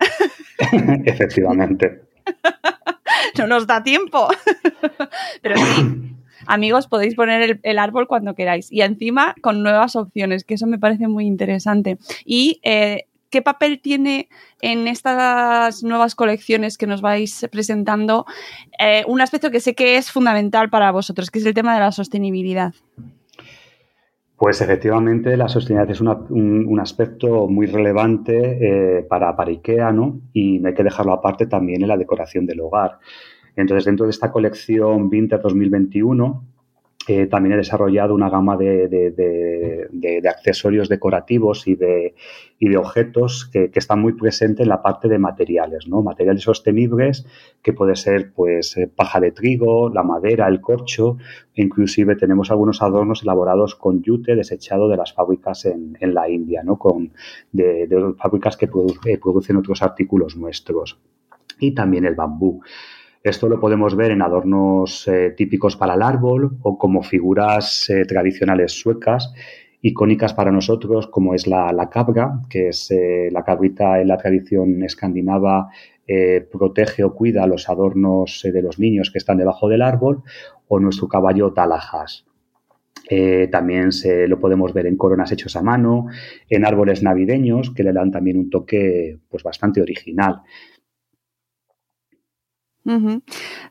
Efectivamente. 1.06 2.02
no 3.38 3.48
nos 3.48 3.66
da 3.66 3.84
tiempo. 3.84 4.28
Pero 5.42 5.56
sí, 5.58 6.16
amigos, 6.46 6.88
podéis 6.88 7.16
poner 7.16 7.60
el, 7.64 7.80
árbol 7.80 8.08
cuando 8.08 8.36
queráis. 8.36 8.72
Y 8.72 8.82
encima 8.82 9.36
con 9.42 9.64
nuevas 9.64 9.96
opciones, 9.96 10.44
que 10.44 10.56
eso 10.56 10.68
me 10.68 10.80
parece 10.80 11.08
muy 11.08 11.26
interesante. 11.26 11.98
Y 12.26 12.60
eh, 12.64 13.06
¿Qué 13.30 13.42
papel 13.42 13.80
tiene 13.80 14.28
en 14.62 14.88
estas 14.88 15.84
nuevas 15.84 16.16
colecciones 16.16 16.78
que 16.78 16.88
nos 16.88 17.02
vais 17.02 17.48
presentando 17.52 18.26
eh, 18.80 19.04
un 19.08 19.22
aspecto 19.22 19.52
que 19.52 19.60
sé 19.60 19.76
que 19.76 19.98
es 19.98 20.12
fundamental 20.12 20.70
para 20.70 20.92
vosotros, 20.92 21.30
que 21.30 21.40
es 21.40 21.46
el 21.46 21.54
tema 21.54 21.76
de 21.76 21.80
la 21.82 21.92
sostenibilidad? 21.92 22.74
Pues 24.36 24.62
efectivamente 24.62 25.36
la 25.38 25.50
sostenibilidad 25.50 25.92
es 25.92 26.02
un, 26.02 26.80
aspecto 26.80 27.48
muy 27.48 27.68
relevante 27.68 29.00
eh, 29.00 29.04
para, 29.04 29.36
para 29.36 29.52
IKEA, 29.52 29.92
¿no? 29.92 30.22
Y 30.34 30.60
no 30.60 30.70
hay 30.70 30.74
que 30.74 30.84
dejarlo 30.84 31.14
aparte 31.14 31.46
también 31.46 31.82
en 31.82 31.90
la 31.90 31.98
decoración 31.98 32.46
del 32.46 32.62
hogar. 32.62 33.00
Entonces, 33.58 33.86
dentro 33.86 34.06
de 34.06 34.12
esta 34.12 34.32
colección 34.32 35.10
Winter 35.12 35.42
2021, 35.42 36.44
también 37.30 37.54
he 37.54 37.58
desarrollado 37.58 38.14
una 38.14 38.30
gama 38.30 38.56
de, 38.56 40.22
accesorios 40.30 40.90
decorativos 40.90 41.68
y 41.68 41.76
de, 41.76 42.14
objetos 42.78 43.50
que, 43.52 43.72
están 43.74 44.00
muy 44.00 44.14
presentes 44.14 44.64
en 44.64 44.70
la 44.70 44.82
parte 44.82 45.08
de 45.08 45.18
materiales, 45.18 45.88
¿no? 45.88 46.04
Materiales 46.04 46.44
sostenibles 46.44 47.26
que 47.64 47.74
puede 47.74 47.96
ser 47.96 48.32
pues 48.34 48.78
eh, 48.78 48.88
paja 48.88 49.20
de 49.20 49.32
trigo, 49.32 49.90
la 49.90 50.04
madera, 50.04 50.48
el 50.48 50.62
corcho, 50.62 51.18
inclusive 51.56 52.16
tenemos 52.16 52.52
algunos 52.52 52.82
adornos 52.82 53.24
elaborados 53.24 53.76
con 53.76 54.04
yute 54.04 54.36
desechado 54.36 54.88
de 54.88 54.98
las 54.98 55.14
fábricas 55.14 55.66
en, 55.66 56.14
la 56.14 56.30
India, 56.30 56.62
¿no? 56.64 56.78
Con, 56.78 57.12
de, 57.52 57.88
fábricas 58.18 58.56
que 58.56 58.68
producen 58.68 59.58
otros 59.58 59.82
artículos 59.82 60.38
nuestros. 60.38 61.00
Y 61.60 61.74
también 61.74 62.06
el 62.06 62.16
bambú. 62.16 62.62
Esto 63.22 63.50
lo 63.50 63.60
podemos 63.60 63.98
ver 63.98 64.12
en 64.12 64.22
adornos 64.22 65.06
eh, 65.10 65.34
típicos 65.36 65.76
para 65.76 65.96
el 65.96 66.02
árbol 66.02 66.58
o 66.62 66.78
como 66.78 67.04
figuras 67.04 67.90
eh, 67.90 68.06
tradicionales 68.06 68.72
suecas, 68.72 69.34
icónicas 69.82 70.34
para 70.34 70.54
nosotros, 70.54 71.08
como 71.08 71.34
es 71.34 71.46
la, 71.46 71.90
cabra, 71.92 72.40
que 72.50 72.70
es 72.70 72.90
eh, 72.92 73.28
la 73.30 73.44
cabrita 73.44 74.00
en 74.00 74.08
la 74.08 74.18
tradición 74.18 74.84
escandinava, 74.84 75.70
protege 76.52 77.04
o 77.04 77.14
cuida 77.14 77.46
los 77.46 77.70
adornos 77.70 78.42
de 78.44 78.62
los 78.64 78.80
niños 78.80 79.12
que 79.12 79.20
están 79.20 79.38
debajo 79.38 79.70
del 79.70 79.84
árbol, 79.84 80.24
o 80.68 80.80
nuestro 80.80 81.08
caballo 81.08 81.54
Talajas. 81.54 82.26
también 83.52 83.92
se, 83.92 84.28
lo 84.28 84.40
podemos 84.40 84.74
ver 84.74 84.88
en 84.88 84.98
coronas 84.98 85.32
hechos 85.32 85.56
a 85.56 85.62
mano, 85.62 86.08
en 86.50 86.66
árboles 86.66 87.04
navideños 87.04 87.70
que 87.76 87.84
le 87.84 87.94
dan 87.94 88.12
también 88.12 88.38
un 88.38 88.50
toque 88.50 89.20
pues, 89.30 89.44
bastante 89.44 89.82
original. 89.82 90.42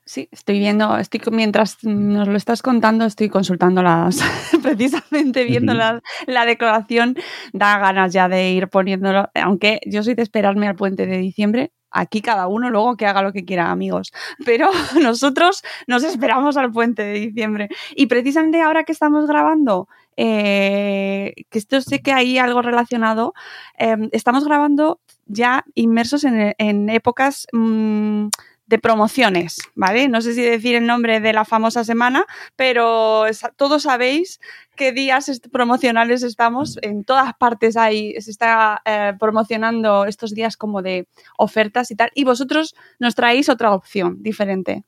Sí, 0.04 0.28
estoy 0.30 0.58
viendo, 0.58 0.96
estoy 0.96 1.20
mientras 1.32 1.82
nos 1.82 2.28
lo 2.28 2.36
estás 2.36 2.62
contando, 2.62 3.04
estoy 3.04 3.28
consultando 3.28 3.82
las, 3.82 4.20
precisamente 4.62 5.44
viendo 5.44 5.74
la, 5.74 6.00
la, 6.26 6.46
declaración, 6.46 7.16
da 7.52 7.78
ganas 7.78 8.12
ya 8.12 8.28
de 8.28 8.52
ir 8.52 8.68
poniéndolo, 8.68 9.28
aunque 9.34 9.80
yo 9.86 10.02
soy 10.02 10.14
de 10.14 10.22
esperarme 10.22 10.68
al 10.68 10.76
puente 10.76 11.06
de 11.06 11.18
diciembre, 11.18 11.72
aquí 11.90 12.20
cada 12.20 12.46
uno 12.48 12.70
luego 12.70 12.96
que 12.96 13.06
haga 13.06 13.22
lo 13.22 13.32
que 13.32 13.44
quiera, 13.44 13.70
amigos. 13.70 14.12
Pero 14.44 14.70
nosotros 15.00 15.62
nos 15.86 16.04
esperamos 16.04 16.56
al 16.56 16.70
puente 16.70 17.02
de 17.02 17.14
diciembre. 17.14 17.68
Y 17.94 18.06
precisamente 18.06 18.60
ahora 18.60 18.84
que 18.84 18.92
estamos 18.92 19.26
grabando, 19.26 19.88
eh, 20.16 21.34
que 21.50 21.58
esto 21.58 21.80
sé 21.80 22.00
que 22.00 22.12
hay 22.12 22.38
algo 22.38 22.62
relacionado, 22.62 23.34
em, 23.78 24.08
estamos 24.12 24.44
grabando 24.44 25.00
ya 25.26 25.64
inmersos 25.74 26.24
en, 26.24 26.88
épocas 26.88 27.46
mm, 27.52 28.28
de 28.68 28.78
promociones, 28.78 29.56
¿vale? 29.74 30.08
No 30.08 30.20
sé 30.20 30.34
si 30.34 30.42
decir 30.42 30.74
el 30.76 30.86
nombre 30.86 31.20
de 31.20 31.32
la 31.32 31.44
famosa 31.44 31.84
semana, 31.84 32.26
pero 32.54 33.24
todos 33.56 33.82
sabéis 33.82 34.40
qué 34.76 34.92
días 34.92 35.40
promocionales 35.50 36.22
estamos. 36.22 36.78
En 36.82 37.02
todas 37.04 37.32
partes 37.34 37.76
hay, 37.76 38.20
se 38.20 38.30
está 38.30 38.82
eh, 38.84 39.14
promocionando 39.18 40.04
estos 40.04 40.34
días 40.34 40.56
como 40.56 40.82
de 40.82 41.08
ofertas 41.38 41.90
y 41.90 41.96
tal. 41.96 42.10
Y 42.14 42.24
vosotros 42.24 42.74
nos 42.98 43.14
traéis 43.14 43.48
otra 43.48 43.72
opción 43.72 44.22
diferente. 44.22 44.84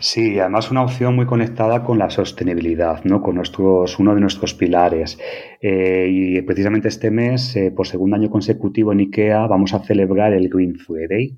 Sí, 0.00 0.38
además 0.38 0.70
una 0.70 0.82
opción 0.82 1.14
muy 1.14 1.26
conectada 1.26 1.84
con 1.84 1.98
la 1.98 2.10
sostenibilidad, 2.10 3.04
¿no? 3.04 3.22
con 3.22 3.36
nuestros, 3.36 3.98
uno 3.98 4.14
de 4.14 4.20
nuestros 4.20 4.54
pilares. 4.54 5.18
Eh, 5.60 6.08
y 6.10 6.42
precisamente 6.42 6.88
este 6.88 7.10
mes, 7.10 7.54
eh, 7.56 7.70
por 7.70 7.86
segundo 7.86 8.16
año 8.16 8.30
consecutivo 8.30 8.92
en 8.92 9.00
IKEA, 9.00 9.46
vamos 9.46 9.74
a 9.74 9.80
celebrar 9.80 10.32
el 10.32 10.48
Green 10.48 10.76
Friday. 10.76 11.36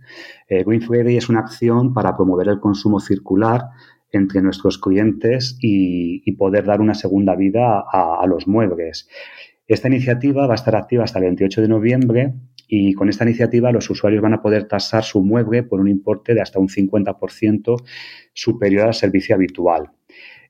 Eh, 0.48 0.64
Green 0.64 0.80
Friday 0.80 1.16
es 1.16 1.28
una 1.28 1.40
acción 1.40 1.92
para 1.92 2.16
promover 2.16 2.48
el 2.48 2.60
consumo 2.60 3.00
circular 3.00 3.62
entre 4.12 4.40
nuestros 4.40 4.78
clientes 4.78 5.58
y, 5.60 6.32
poder 6.32 6.64
dar 6.64 6.80
una 6.80 6.94
segunda 6.94 7.34
vida 7.34 7.84
a, 7.92 8.20
a 8.20 8.26
los 8.26 8.46
muebles. 8.46 9.08
Esta 9.66 9.88
iniciativa 9.88 10.46
va 10.46 10.54
a 10.54 10.56
estar 10.56 10.76
activa 10.76 11.04
hasta 11.04 11.18
el 11.18 11.24
28 11.24 11.62
de 11.62 11.68
noviembre 11.68 12.34
y 12.68 12.94
con 12.94 13.08
esta 13.08 13.24
iniciativa 13.24 13.72
los 13.72 13.90
usuarios 13.90 14.22
van 14.22 14.34
a 14.34 14.42
poder 14.42 14.68
tasar 14.68 15.02
su 15.02 15.22
mueble 15.22 15.64
por 15.64 15.80
un 15.80 15.88
importe 15.88 16.34
de 16.34 16.40
hasta 16.40 16.58
un 16.58 16.68
50% 16.68 17.82
superior 18.32 18.86
al 18.86 18.94
servicio 18.94 19.34
habitual. 19.34 19.90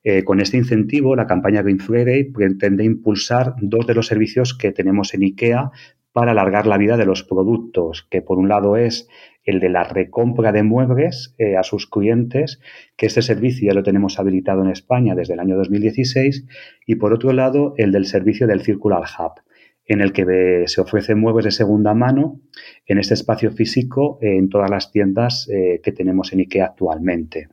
Eh, 0.03 0.23
con 0.23 0.39
este 0.39 0.57
incentivo, 0.57 1.15
la 1.15 1.27
campaña 1.27 1.63
Green 1.63 1.79
Friday 1.79 2.25
pretende 2.25 2.83
impulsar 2.83 3.55
dos 3.59 3.87
de 3.87 3.95
los 3.95 4.07
servicios 4.07 4.55
que 4.55 4.71
tenemos 4.71 5.13
en 5.13 5.23
IKEA 5.23 5.71
para 6.17 6.31
alargar 6.31 6.65
la 6.65 6.79
vida 6.79 6.97
de 6.97 7.05
los 7.05 7.21
productos, 7.21 8.07
que 8.09 8.23
por 8.23 8.39
un 8.39 8.49
lado 8.49 8.75
es 8.75 9.07
el 9.43 9.59
de 9.59 9.69
la 9.69 9.83
recompra 9.83 10.51
de 10.51 10.63
muebles 10.63 11.35
eh, 11.37 11.55
a 11.55 11.61
sus 11.61 11.85
clientes, 11.85 12.59
que 12.95 13.05
este 13.05 13.21
servicio 13.21 13.67
ya 13.67 13.75
lo 13.75 13.83
tenemos 13.83 14.17
habilitado 14.17 14.63
en 14.63 14.71
España 14.71 15.13
desde 15.13 15.35
el 15.35 15.39
año 15.39 15.55
2016, 15.57 16.47
y 16.87 16.95
por 16.95 17.13
otro 17.13 17.33
lado 17.33 17.75
el 17.77 17.91
del 17.91 18.07
servicio 18.07 18.47
del 18.47 18.61
Circular 18.61 19.03
Hub, 19.03 19.43
en 19.85 20.01
el 20.01 20.11
que 20.11 20.63
se 20.65 20.81
ofrecen 20.81 21.19
muebles 21.19 21.45
de 21.45 21.51
segunda 21.51 21.93
mano 21.93 22.41
en 22.87 22.97
este 22.97 23.13
espacio 23.13 23.51
físico 23.51 24.17
en 24.19 24.49
todas 24.49 24.71
las 24.71 24.91
tiendas 24.91 25.47
eh, 25.53 25.81
que 25.83 25.91
tenemos 25.91 26.33
en 26.33 26.39
IKEA 26.39 26.65
actualmente. 26.65 27.49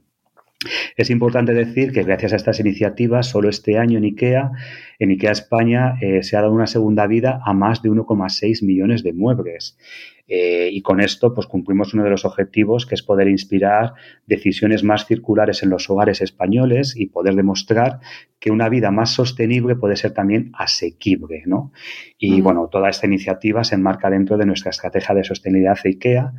Es 0.96 1.10
importante 1.10 1.52
decir 1.52 1.92
que 1.92 2.02
gracias 2.02 2.32
a 2.32 2.36
estas 2.36 2.60
iniciativas, 2.60 3.28
solo 3.28 3.48
este 3.48 3.78
año 3.78 3.98
en 3.98 4.04
IKEA, 4.04 4.52
en 4.98 5.10
IKEA 5.10 5.32
España, 5.32 5.94
eh, 6.00 6.22
se 6.22 6.36
ha 6.36 6.40
dado 6.40 6.52
una 6.52 6.66
segunda 6.66 7.06
vida 7.06 7.40
a 7.44 7.52
más 7.52 7.82
de 7.82 7.90
1,6 7.90 8.64
millones 8.64 9.02
de 9.02 9.12
muebles. 9.12 9.76
Eh, 10.26 10.70
y 10.72 10.80
con 10.80 11.00
esto, 11.00 11.34
pues 11.34 11.46
cumplimos 11.46 11.92
uno 11.92 12.02
de 12.02 12.10
los 12.10 12.24
objetivos, 12.24 12.86
que 12.86 12.94
es 12.94 13.02
poder 13.02 13.28
inspirar 13.28 13.92
decisiones 14.26 14.82
más 14.82 15.06
circulares 15.06 15.62
en 15.62 15.70
los 15.70 15.88
hogares 15.90 16.22
españoles 16.22 16.94
y 16.96 17.06
poder 17.06 17.34
demostrar 17.34 18.00
que 18.38 18.50
una 18.50 18.68
vida 18.68 18.90
más 18.90 19.10
sostenible 19.10 19.76
puede 19.76 19.96
ser 19.96 20.12
también 20.12 20.52
asequible, 20.54 21.42
¿no? 21.46 21.72
Y 22.18 22.40
bueno, 22.40 22.68
toda 22.70 22.88
esta 22.88 23.06
iniciativa 23.06 23.64
se 23.64 23.74
enmarca 23.74 24.10
dentro 24.10 24.38
de 24.38 24.46
nuestra 24.46 24.70
estrategia 24.70 25.14
de 25.14 25.24
sostenibilidad 25.24 25.78
de 25.82 25.90
IKEA 25.90 26.32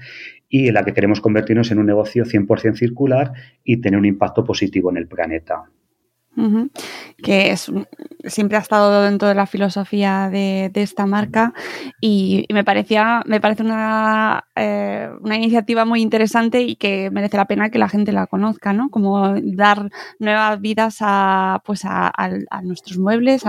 y 0.50 0.68
en 0.68 0.74
la 0.74 0.84
que 0.84 0.94
queremos 0.94 1.22
convertirnos 1.22 1.72
en 1.72 1.80
un 1.80 1.86
negocio 1.86 2.26
100% 2.26 2.76
circular 2.76 3.34
y 3.64 3.82
tener 3.82 4.00
un 4.00 4.06
impacto 4.06 4.44
positivo 4.44 4.90
en 4.90 4.98
el 4.98 5.08
planeta 5.08 5.70
que 7.24 7.52
es, 7.52 7.72
siempre 8.26 8.58
ha 8.58 8.62
estado 8.62 9.04
dentro 9.04 9.28
de 9.28 9.36
la 9.36 9.46
filosofía 9.46 10.30
de, 10.30 10.72
esta 10.76 11.06
marca 11.06 11.54
y, 12.02 12.46
me 12.54 12.64
parecía 12.64 13.22
me 13.26 13.42
parece 13.42 13.64
una, 13.64 14.46
eh, 14.56 15.10
una, 15.22 15.38
iniciativa 15.38 15.86
muy 15.86 16.02
interesante 16.02 16.62
y 16.62 16.76
que 16.76 17.10
merece 17.12 17.38
la 17.38 17.46
pena 17.46 17.70
que 17.70 17.80
la 17.80 17.90
gente 17.90 18.12
la 18.12 18.28
conozca, 18.28 18.74
¿no? 18.74 18.90
Como 18.90 19.36
dar 19.42 19.90
nuevas 20.20 20.62
vidas 20.62 20.98
a, 21.02 21.62
pues 21.66 21.82
a, 21.84 22.12
nuestros 22.64 22.98
muebles 22.98 23.44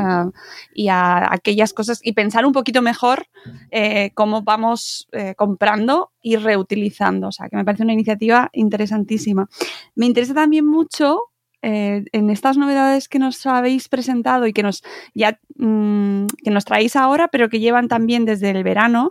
y 0.74 0.88
a 0.88 1.32
aquellas 1.32 1.72
cosas 1.72 2.00
y 2.02 2.12
pensar 2.12 2.46
un 2.46 2.52
poquito 2.52 2.82
mejor 2.82 3.26
eh, 3.70 4.10
cómo 4.14 4.42
vamos 4.42 5.08
eh, 5.12 5.34
comprando 5.36 6.12
y 6.22 6.36
reutilizando. 6.36 7.28
O 7.28 7.32
sea, 7.32 7.48
que 7.48 7.56
me 7.56 7.64
parece 7.64 7.82
una 7.82 7.92
iniciativa 7.92 8.50
interesantísima. 8.52 9.48
Me 9.94 10.06
interesa 10.06 10.34
también 10.34 10.66
mucho 10.66 11.20
eh, 11.62 12.04
en 12.12 12.30
estas 12.30 12.56
novedades 12.56 13.08
que 13.08 13.18
nos 13.18 13.44
habéis 13.46 13.88
presentado 13.88 14.46
y 14.46 14.52
que 14.52 14.62
nos 14.62 14.82
ya 15.14 15.40
mm, 15.56 16.26
que 16.44 16.50
nos 16.50 16.64
traéis 16.64 16.96
ahora, 16.96 17.28
pero 17.28 17.48
que 17.48 17.60
llevan 17.60 17.88
también 17.88 18.24
desde 18.24 18.50
el 18.50 18.62
verano, 18.62 19.10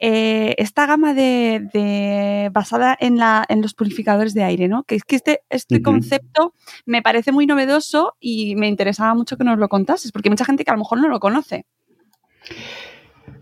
eh, 0.00 0.54
esta 0.58 0.86
gama 0.86 1.14
de, 1.14 2.50
basada 2.52 2.96
en, 3.00 3.16
la, 3.16 3.44
en 3.48 3.62
los 3.62 3.74
purificadores 3.74 4.34
de 4.34 4.44
aire, 4.44 4.68
¿no? 4.68 4.84
Que 4.84 4.96
es 4.96 5.04
que 5.04 5.16
este, 5.16 5.40
este 5.50 5.82
concepto 5.82 6.54
me 6.86 7.02
parece 7.02 7.32
muy 7.32 7.46
novedoso 7.46 8.16
y 8.20 8.54
me 8.56 8.68
interesaba 8.68 9.14
mucho 9.14 9.36
que 9.36 9.44
nos 9.44 9.58
lo 9.58 9.68
contases, 9.68 10.12
porque 10.12 10.28
hay 10.28 10.32
mucha 10.32 10.44
gente 10.44 10.64
que 10.64 10.70
a 10.70 10.74
lo 10.74 10.80
mejor 10.80 11.00
no 11.00 11.08
lo 11.08 11.20
conoce. 11.20 11.66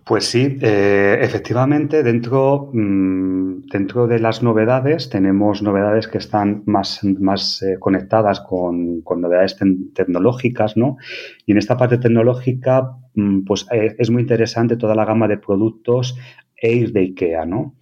Pues 0.07 0.27
sí, 0.27 0.57
eh, 0.63 1.19
efectivamente, 1.21 2.05
dentro, 2.05 2.71
mm, 2.73 3.67
dentro 3.67 4.07
de 4.07 4.21
las 4.21 4.41
novedades 4.41 5.11
tenemos 5.11 5.63
novedades 5.63 6.07
que 6.07 6.19
están 6.19 6.63
más, 6.65 7.03
más 7.03 7.61
eh, 7.63 7.77
conectadas 7.81 8.41
con, 8.41 9.03
novedades 9.03 9.57
tecnológicas, 9.95 10.77
¿no? 10.77 10.97
Y 11.45 11.51
en 11.51 11.59
esta 11.59 11.77
parte 11.77 11.99
tecnológica, 11.99 12.99
mm, 13.15 13.43
pues 13.47 13.67
eh, 13.73 13.97
es 13.99 14.11
muy 14.11 14.23
interesante 14.23 14.77
toda 14.77 14.95
la 14.95 15.05
gama 15.05 15.27
de 15.27 15.39
productos 15.39 16.17
Air 16.57 16.93
de 16.93 17.01
IKEA, 17.01 17.45
¿no? 17.45 17.75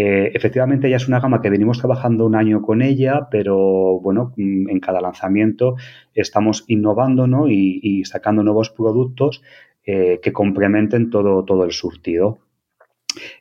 efectivamente, 0.00 0.88
ya 0.88 0.94
es 0.94 1.08
una 1.08 1.18
gama 1.18 1.42
que 1.42 1.50
venimos 1.50 1.78
trabajando 1.78 2.24
un 2.24 2.36
año 2.36 2.62
con 2.62 2.82
ella, 2.82 3.26
pero 3.32 3.98
bueno, 4.00 4.32
mm, 4.36 4.68
en 4.68 4.78
cada 4.78 5.00
lanzamiento 5.00 5.74
estamos 6.14 6.64
innovando 6.68 7.26
¿no? 7.26 7.48
y 7.48 8.04
sacando 8.04 8.44
nuevos 8.44 8.70
productos 8.70 9.42
eh, 9.84 10.20
que 10.22 10.32
complementen 10.32 11.10
todo, 11.10 11.44
todo 11.44 11.64
el 11.64 11.72
surtido. 11.72 12.38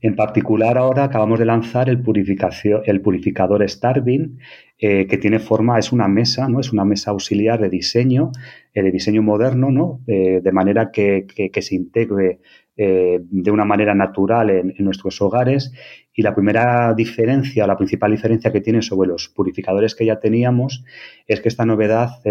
En 0.01 0.15
particular, 0.15 0.77
ahora 0.77 1.05
acabamos 1.05 1.39
de 1.39 1.45
lanzar 1.45 1.89
el, 1.89 2.01
purificador 2.01 3.67
Starvin, 3.69 4.39
eh, 4.79 5.07
que 5.07 5.17
tiene 5.17 5.39
forma, 5.39 5.79
es 5.79 5.91
una 5.91 6.07
mesa, 6.07 6.47
¿no? 6.47 6.59
Es 6.59 6.71
una 6.71 6.85
mesa 6.85 7.11
auxiliar 7.11 7.59
de 7.59 7.69
diseño, 7.69 8.31
eh, 8.73 8.83
de 8.83 8.91
diseño 8.91 9.21
moderno, 9.21 9.71
¿no? 9.71 10.01
de 10.05 10.51
manera 10.51 10.91
que, 10.91 11.25
se 11.59 11.75
integre 11.75 12.39
de 12.75 13.51
una 13.51 13.65
manera 13.65 13.95
natural 13.95 14.51
en, 14.51 14.73
nuestros 14.79 15.19
hogares. 15.21 15.73
Y 16.13 16.21
la 16.21 16.35
primera 16.35 16.93
diferencia, 16.93 17.65
la 17.65 17.75
principal 17.75 18.11
diferencia 18.11 18.51
que 18.51 18.61
tiene 18.61 18.83
sobre 18.83 19.09
los 19.09 19.29
purificadores 19.29 19.95
que 19.95 20.05
ya 20.05 20.19
teníamos 20.19 20.83
es 21.27 21.41
que 21.41 21.49
esta 21.49 21.65
novedad 21.65 22.21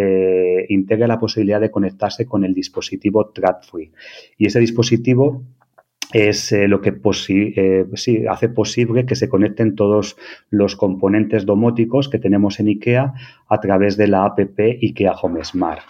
integra 0.69 1.09
la 1.09 1.19
posibilidad 1.19 1.61
de 1.61 1.73
conectarse 1.73 2.27
con 2.27 2.45
el 2.45 2.55
dispositivo 2.55 3.31
TradFree. 3.31 3.91
Y 4.39 4.47
ese 4.47 4.61
dispositivo 4.61 5.43
es 6.13 6.53
eh, 6.53 6.69
lo 6.69 6.81
que 6.81 6.95
eh, 7.29 8.27
hace 8.29 8.49
posible 8.49 9.07
que 9.07 9.17
se 9.17 9.29
conecten 9.29 9.75
todos 9.75 10.17
los 10.51 10.77
componentes 10.77 11.47
domóticos 11.47 12.09
que 12.09 12.19
tenemos 12.19 12.61
en 12.61 12.69
IKEA 12.69 13.15
a 13.49 13.61
través 13.61 13.97
de 13.97 14.09
la 14.09 14.25
app 14.25 14.39
IKEA 14.39 15.13
Home 15.13 15.45
Smart. 15.45 15.83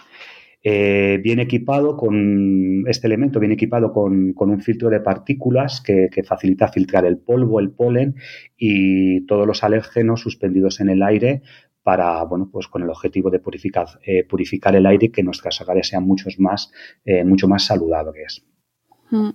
Eh, 0.69 1.21
viene 1.23 1.43
equipado 1.43 1.95
con 1.95 2.83
este 2.87 3.07
elemento, 3.07 3.39
viene 3.39 3.53
equipado 3.53 3.93
con, 3.93 4.33
un 4.37 4.61
filtro 4.61 4.89
de 4.89 4.99
partículas 4.99 5.81
que, 5.81 6.09
facilita 6.25 6.67
filtrar 6.67 7.05
el 7.05 7.19
polvo, 7.19 7.61
el 7.61 7.71
polen 7.71 8.15
y 8.57 9.25
todos 9.27 9.47
los 9.47 9.63
alérgenos 9.63 10.19
suspendidos 10.19 10.81
en 10.81 10.89
el 10.89 11.03
aire 11.03 11.41
para, 11.83 12.21
bueno, 12.23 12.49
pues 12.51 12.67
con 12.67 12.83
el 12.83 12.89
objetivo 12.89 13.29
de 13.29 13.39
purificar, 13.39 13.87
eh, 14.05 14.25
purificar 14.27 14.75
el 14.75 14.85
aire 14.87 15.05
y 15.05 15.09
que 15.09 15.23
nuestras 15.23 15.61
hogares 15.61 15.87
sean 15.87 16.03
muchos 16.03 16.37
más, 16.37 16.69
eh, 17.05 17.23
mucho 17.23 17.47
más 17.47 17.63
saludables. 17.63 18.43
Mm, 19.09 19.29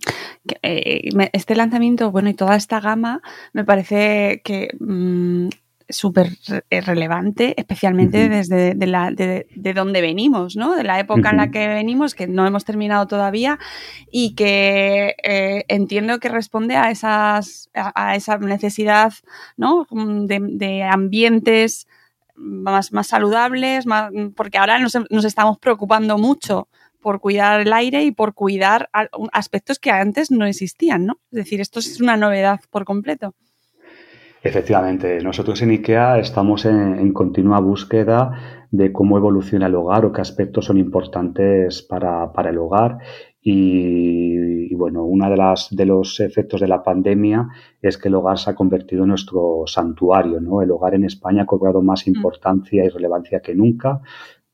eh, 0.62 1.08
este 1.32 1.54
lanzamiento, 1.54 2.10
bueno, 2.10 2.28
y 2.28 2.34
toda 2.34 2.56
esta 2.56 2.80
gama 2.80 3.22
me 3.52 3.64
parece 3.64 4.42
que 4.44 4.68
mm, 4.78 5.48
súper 5.88 6.30
relevante, 6.70 7.54
especialmente 7.58 8.28
desde 8.28 8.74
de, 8.74 8.86
la, 8.86 9.10
de, 9.10 9.46
donde 9.74 10.00
venimos, 10.00 10.56
¿no? 10.56 10.74
De 10.74 10.84
la 10.84 10.98
época 10.98 11.30
en 11.30 11.36
la 11.36 11.50
que 11.50 11.68
venimos, 11.68 12.14
que 12.14 12.26
no 12.26 12.46
hemos 12.46 12.64
terminado 12.64 13.06
todavía 13.06 13.58
y 14.10 14.34
que 14.34 15.14
entiendo 15.68 16.18
que 16.18 16.30
responde 16.30 16.76
a 16.76 16.90
esas 16.90 17.68
a, 17.74 18.16
esa 18.16 18.38
necesidad, 18.38 19.12
¿no? 19.58 19.86
De, 19.90 20.82
ambientes 20.82 21.86
más, 22.36 22.92
más 22.92 23.08
saludables, 23.08 23.84
más, 23.84 24.10
porque 24.34 24.58
ahora 24.58 24.78
nos, 24.78 24.96
nos 25.10 25.24
estamos 25.26 25.58
preocupando 25.58 26.16
mucho 26.16 26.68
por 27.02 27.20
cuidar 27.20 27.60
el 27.60 27.72
aire 27.72 28.04
y 28.04 28.12
por 28.12 28.32
cuidar 28.32 28.88
aspectos 29.32 29.78
que 29.78 29.90
antes 29.90 30.30
no 30.30 30.46
existían, 30.46 31.04
¿no? 31.04 31.18
Es 31.30 31.36
decir, 31.36 31.60
esto 31.60 31.80
es 31.80 32.00
una 32.00 32.16
novedad 32.16 32.60
por 32.70 32.84
completo. 32.84 33.34
Efectivamente, 34.44 35.22
nosotros 35.22 35.62
en 35.62 35.70
IKEA 35.70 36.18
estamos 36.18 36.64
en, 36.64 37.12
continua 37.12 37.60
búsqueda 37.60 38.66
de 38.72 38.90
cómo 38.90 39.16
evoluciona 39.16 39.66
el 39.66 39.74
hogar 39.76 40.04
o 40.04 40.12
qué 40.12 40.20
aspectos 40.20 40.64
son 40.64 40.78
importantes 40.78 41.82
para, 41.82 42.32
para 42.32 42.50
el 42.50 42.58
hogar 42.58 42.98
y, 43.44 44.72
bueno, 44.74 45.04
uno 45.04 45.28
de, 45.28 45.36
las, 45.36 45.68
de 45.70 45.84
los 45.84 46.20
efectos 46.20 46.60
de 46.60 46.68
la 46.68 46.82
pandemia 46.82 47.48
es 47.80 47.98
que 47.98 48.08
el 48.08 48.14
hogar 48.14 48.38
se 48.38 48.50
ha 48.50 48.54
convertido 48.54 49.02
en 49.02 49.10
nuestro 49.10 49.62
santuario. 49.66 50.40
¿no? 50.40 50.62
El 50.62 50.70
hogar 50.70 50.94
en 50.94 51.04
España 51.04 51.42
ha 51.42 51.46
cobrado 51.46 51.82
más 51.82 52.06
mm. 52.06 52.10
importancia 52.10 52.84
y 52.84 52.88
relevancia 52.88 53.40
que 53.40 53.54
nunca 53.54 54.00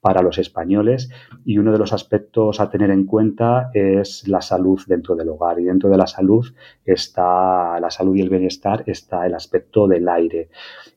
para 0.00 0.22
los 0.22 0.38
españoles 0.38 1.10
y 1.44 1.58
uno 1.58 1.72
de 1.72 1.78
los 1.78 1.92
aspectos 1.92 2.60
a 2.60 2.70
tener 2.70 2.90
en 2.90 3.04
cuenta 3.04 3.70
es 3.74 4.28
la 4.28 4.40
salud 4.40 4.80
dentro 4.86 5.16
del 5.16 5.28
hogar 5.28 5.58
y 5.58 5.64
dentro 5.64 5.90
de 5.90 5.96
la 5.96 6.06
salud 6.06 6.46
está 6.84 7.80
la 7.80 7.90
salud 7.90 8.14
y 8.14 8.20
el 8.20 8.30
bienestar 8.30 8.84
está 8.86 9.26
el 9.26 9.34
aspecto 9.34 9.88
del 9.88 10.08
aire. 10.08 10.50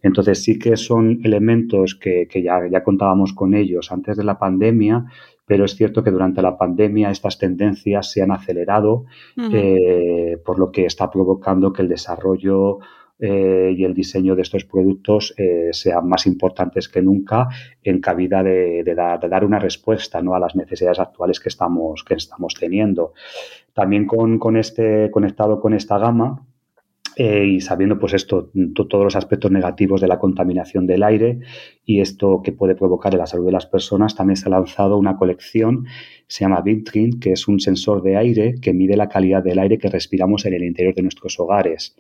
Entonces 0.04 0.44
sí 0.44 0.60
que 0.60 0.78
son 0.78 1.20
elementos 1.24 1.96
que, 1.96 2.28
que 2.28 2.44
ya, 2.44 2.60
ya 2.70 2.84
contábamos 2.84 3.34
con 3.34 3.56
ellos 3.56 3.92
antes 3.92 4.18
de 4.18 4.24
la 4.24 4.38
pandemia 4.38 5.06
pero 5.52 5.66
es 5.66 5.76
cierto 5.76 6.02
que 6.02 6.12
durante 6.12 6.42
la 6.42 6.58
pandemia 6.58 7.12
estas 7.12 7.38
tendencias 7.38 8.10
se 8.10 8.22
han 8.22 8.32
acelerado, 8.32 9.04
eh, 9.52 10.38
por 10.46 10.58
lo 10.58 10.72
que 10.72 10.86
está 10.86 11.12
provocando 11.12 11.74
que 11.74 11.82
el 11.82 11.90
desarrollo 11.90 12.80
eh, 13.24 13.76
y 13.78 13.84
el 13.84 13.94
diseño 13.94 14.36
de 14.36 14.42
estos 14.42 14.66
productos 14.66 15.36
eh, 15.38 15.70
sean 15.74 16.10
más 16.10 16.26
importantes 16.26 16.90
que 16.90 17.04
nunca 17.04 17.50
en 17.84 18.02
cabida 18.02 18.42
de, 18.42 18.84
dar, 18.96 19.46
una 19.46 19.60
respuesta 19.60 20.24
¿no? 20.24 20.34
a 20.34 20.40
las 20.40 20.56
necesidades 20.56 21.00
actuales 21.00 21.40
que 21.40 21.50
estamos, 21.50 22.04
que 22.04 22.16
estamos 22.16 22.56
teniendo. 22.56 23.14
También 23.74 24.08
con, 24.08 24.40
con 24.40 24.58
este, 24.58 25.12
conectado 25.12 25.62
con 25.62 25.76
esta 25.76 26.00
gama, 26.00 26.48
eh, 27.18 27.46
y 27.46 27.60
sabiendo 27.60 28.00
pues 28.00 28.14
esto, 28.14 28.52
todos 28.74 29.04
los 29.04 29.16
aspectos 29.16 29.52
negativos 29.52 30.00
de 30.00 30.08
la 30.08 30.18
contaminación 30.18 30.88
del 30.88 31.04
aire 31.04 31.40
y 31.86 32.00
esto 32.00 32.42
que 32.42 32.54
puede 32.54 32.74
provocar 32.74 33.14
en 33.14 33.20
la 33.20 33.28
salud 33.28 33.46
de 33.46 33.52
las 33.52 33.66
personas, 33.66 34.16
también 34.16 34.38
se 34.38 34.48
ha 34.48 34.52
lanzado 34.52 34.98
una 34.98 35.18
colección, 35.18 35.86
se 36.28 36.46
llama 36.46 36.62
Vintrin, 36.62 37.20
que 37.20 37.34
es 37.34 37.50
un 37.50 37.60
sensor 37.60 38.02
de 38.02 38.16
aire 38.16 38.56
que 38.62 38.74
mide 38.74 38.96
la 38.96 39.10
calidad 39.10 39.44
del 39.44 39.60
aire 39.60 39.78
que 39.78 39.90
respiramos 39.90 40.46
en 40.46 40.54
el 40.54 40.64
interior 40.64 40.96
de 40.96 41.02
nuestros 41.02 41.38
hogares. 41.40 41.98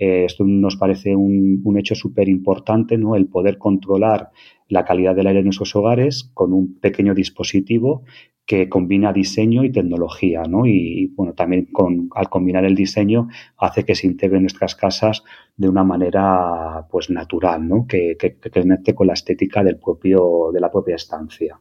Eh, 0.00 0.24
esto 0.24 0.44
nos 0.44 0.76
parece 0.76 1.14
un, 1.14 1.60
un 1.62 1.78
hecho 1.78 1.94
súper 1.94 2.28
importante, 2.28 2.96
¿no? 2.96 3.14
El 3.14 3.26
poder 3.26 3.58
controlar 3.58 4.30
la 4.68 4.84
calidad 4.84 5.14
del 5.14 5.26
aire 5.26 5.40
en 5.40 5.44
nuestros 5.44 5.76
hogares 5.76 6.30
con 6.32 6.54
un 6.54 6.80
pequeño 6.80 7.14
dispositivo 7.14 8.04
que 8.46 8.68
combina 8.68 9.12
diseño 9.12 9.62
y 9.62 9.70
tecnología, 9.70 10.42
¿no? 10.48 10.66
Y 10.66 11.12
bueno, 11.14 11.34
también 11.34 11.66
con, 11.66 12.08
al 12.14 12.30
combinar 12.30 12.64
el 12.64 12.74
diseño 12.74 13.28
hace 13.58 13.84
que 13.84 13.94
se 13.94 14.06
integre 14.06 14.38
en 14.38 14.44
nuestras 14.44 14.74
casas 14.74 15.22
de 15.56 15.68
una 15.68 15.84
manera 15.84 16.86
pues 16.90 17.10
natural, 17.10 17.68
¿no? 17.68 17.86
Que, 17.86 18.16
que, 18.18 18.38
que 18.38 18.50
conecte 18.50 18.94
con 18.94 19.06
la 19.06 19.12
estética 19.12 19.62
del 19.62 19.78
propio, 19.78 20.50
de 20.52 20.60
la 20.60 20.70
propia 20.70 20.96
estancia. 20.96 21.60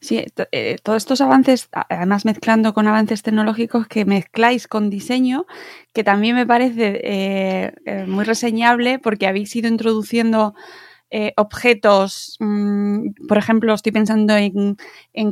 Sí, 0.00 0.24
eh, 0.52 0.76
todos 0.82 0.98
estos 0.98 1.20
avances, 1.20 1.68
además 1.72 2.24
mezclando 2.24 2.74
con 2.74 2.86
avances 2.86 3.22
tecnológicos 3.22 3.86
que 3.86 4.04
mezcláis 4.04 4.68
con 4.68 4.90
diseño, 4.90 5.46
que 5.92 6.04
también 6.04 6.36
me 6.36 6.46
parece 6.46 7.00
eh, 7.02 7.72
eh, 7.86 8.06
muy 8.06 8.24
reseñable 8.24 8.98
porque 8.98 9.26
habéis 9.26 9.54
ido 9.56 9.68
introduciendo 9.68 10.54
objetos, 11.36 12.36
mm, 12.40 13.26
por 13.28 13.38
ejemplo, 13.38 13.72
estoy 13.72 13.92
pensando 13.92 14.34
en, 14.36 14.76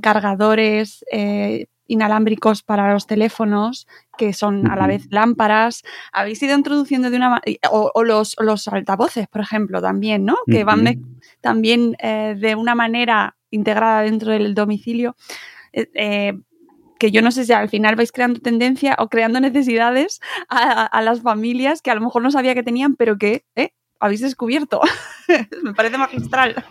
cargadores 0.00 1.04
eh, 1.10 1.66
inalámbricos 1.92 2.62
para 2.62 2.92
los 2.92 3.06
teléfonos, 3.06 3.86
que 4.16 4.32
son 4.32 4.70
a 4.70 4.76
la 4.76 4.86
vez 4.86 5.06
lámparas. 5.10 5.82
Habéis 6.12 6.42
ido 6.42 6.56
introduciendo 6.56 7.10
de 7.10 7.16
una 7.16 7.40
o, 7.70 7.90
o 7.94 8.04
los, 8.04 8.34
los 8.40 8.66
altavoces, 8.68 9.28
por 9.28 9.42
ejemplo, 9.42 9.80
también, 9.80 10.24
¿no? 10.24 10.36
Que 10.46 10.64
van 10.64 10.84
también 11.40 11.96
eh, 11.98 12.34
de 12.38 12.54
una 12.54 12.74
manera 12.74 13.36
integrada 13.50 14.02
dentro 14.02 14.32
del 14.32 14.54
domicilio. 14.54 15.16
que 15.72 17.10
yo 17.10 17.20
no 17.20 17.30
sé 17.32 17.44
si 17.44 17.52
al 17.52 17.68
final 17.68 17.96
vais 17.96 18.12
creando 18.12 18.40
tendencia 18.40 18.94
o 18.98 19.08
creando 19.08 19.40
necesidades 19.40 20.20
a, 20.48 20.86
a, 20.86 21.02
las 21.02 21.20
familias 21.20 21.82
que 21.82 21.90
a 21.90 21.96
lo 21.96 22.00
mejor 22.00 22.22
no 22.22 22.30
sabía 22.30 22.54
que 22.54 22.62
tenían, 22.62 22.94
pero 22.94 23.18
que 23.18 23.44
habéis 23.98 24.20
descubierto. 24.20 24.80
Me 25.62 25.74
parece 25.74 25.98
magistral. 25.98 26.64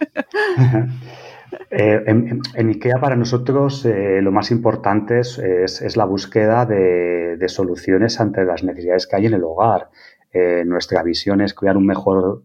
Eh, 1.69 2.03
en, 2.05 2.69
IKEA 2.69 2.99
para 2.99 3.15
nosotros 3.15 3.85
eh, 3.85 4.21
lo 4.21 4.31
más 4.31 4.51
importante 4.51 5.19
es, 5.19 5.97
la 5.97 6.05
búsqueda 6.05 6.65
de, 6.65 7.37
soluciones 7.47 8.19
ante 8.19 8.45
las 8.45 8.63
necesidades 8.63 9.07
que 9.07 9.15
hay 9.15 9.25
en 9.25 9.33
el 9.33 9.43
hogar. 9.43 9.89
Eh, 10.33 10.63
nuestra 10.65 11.03
visión 11.03 11.41
es 11.41 11.53
crear 11.53 11.75
un, 11.75 11.85
mejor, 11.85 12.43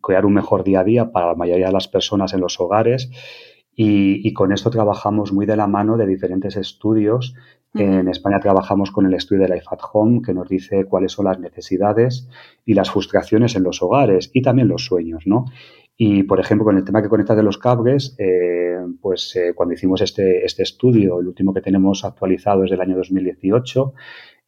crear 0.00 0.24
un 0.24 0.34
mejor 0.34 0.62
día 0.62 0.80
a 0.80 0.84
día 0.84 1.10
para 1.10 1.28
la 1.28 1.34
mayoría 1.34 1.66
de 1.66 1.72
las 1.72 1.88
personas 1.88 2.32
en 2.32 2.40
los 2.40 2.60
hogares 2.60 3.10
y, 3.76 4.32
con 4.34 4.52
esto 4.52 4.70
trabajamos 4.70 5.32
muy 5.32 5.46
de 5.46 5.56
la 5.56 5.66
mano 5.66 5.96
de 5.96 6.06
diferentes 6.06 6.56
estudios. 6.56 7.34
En 7.74 8.06
España 8.06 8.38
trabajamos 8.38 8.92
con 8.92 9.04
el 9.06 9.14
estudio 9.14 9.42
de 9.42 9.48
Life 9.48 9.66
at 9.68 9.80
Home, 9.92 10.22
que 10.24 10.32
nos 10.32 10.48
dice 10.48 10.84
cuáles 10.84 11.10
son 11.10 11.24
las 11.24 11.40
necesidades 11.40 12.28
y 12.64 12.74
las 12.74 12.92
frustraciones 12.92 13.56
en 13.56 13.64
los 13.64 13.82
hogares 13.82 14.30
y 14.32 14.42
también 14.42 14.68
los 14.68 14.84
sueños, 14.84 15.24
¿no? 15.26 15.46
Y, 15.96 16.24
por 16.24 16.40
ejemplo, 16.40 16.64
con 16.64 16.76
el 16.76 16.84
tema 16.84 17.02
que 17.02 17.08
conecta 17.08 17.36
de 17.36 17.44
los 17.44 17.58
cables, 17.58 18.16
eh, 18.18 18.78
pues 19.00 19.34
eh, 19.36 19.52
cuando 19.54 19.74
hicimos 19.74 20.00
este, 20.00 20.44
este 20.44 20.64
estudio, 20.64 21.20
el 21.20 21.28
último 21.28 21.54
que 21.54 21.60
tenemos 21.60 22.04
actualizado 22.04 22.64
es 22.64 22.70
del 22.70 22.80
año 22.80 22.96
2018, 22.96 23.94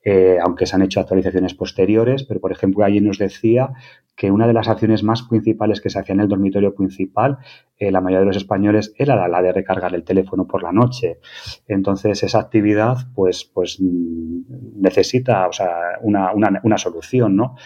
eh, 0.08 0.38
aunque 0.40 0.66
se 0.66 0.76
han 0.76 0.82
hecho 0.82 1.00
actualizaciones 1.00 1.54
posteriores, 1.54 2.22
pero 2.22 2.38
por 2.38 2.52
ejemplo 2.52 2.84
allí 2.84 3.00
nos 3.00 3.18
decía 3.18 3.72
que 4.14 4.30
una 4.30 4.46
de 4.46 4.52
las 4.52 4.68
acciones 4.68 5.02
más 5.02 5.22
principales 5.22 5.80
que 5.80 5.90
se 5.90 5.98
hacía 5.98 6.12
en 6.14 6.20
el 6.20 6.28
dormitorio 6.28 6.76
principal, 6.76 7.38
eh, 7.76 7.90
la 7.90 8.00
mayoría 8.00 8.20
de 8.20 8.26
los 8.26 8.36
españoles, 8.36 8.94
era 8.96 9.26
la, 9.26 9.42
de 9.42 9.50
recargar 9.50 9.96
el 9.96 10.04
teléfono 10.04 10.46
por 10.46 10.62
la 10.62 10.70
noche. 10.70 11.18
Entonces 11.66 12.22
esa 12.22 12.38
actividad 12.38 12.98
pues, 13.16 13.50
pues 13.52 13.80
mm, 13.80 14.80
necesita 14.80 15.48
o 15.48 15.52
sea, 15.52 15.98
una, 16.02 16.30
una, 16.32 16.78
solución, 16.78 17.34
¿no? 17.34 17.56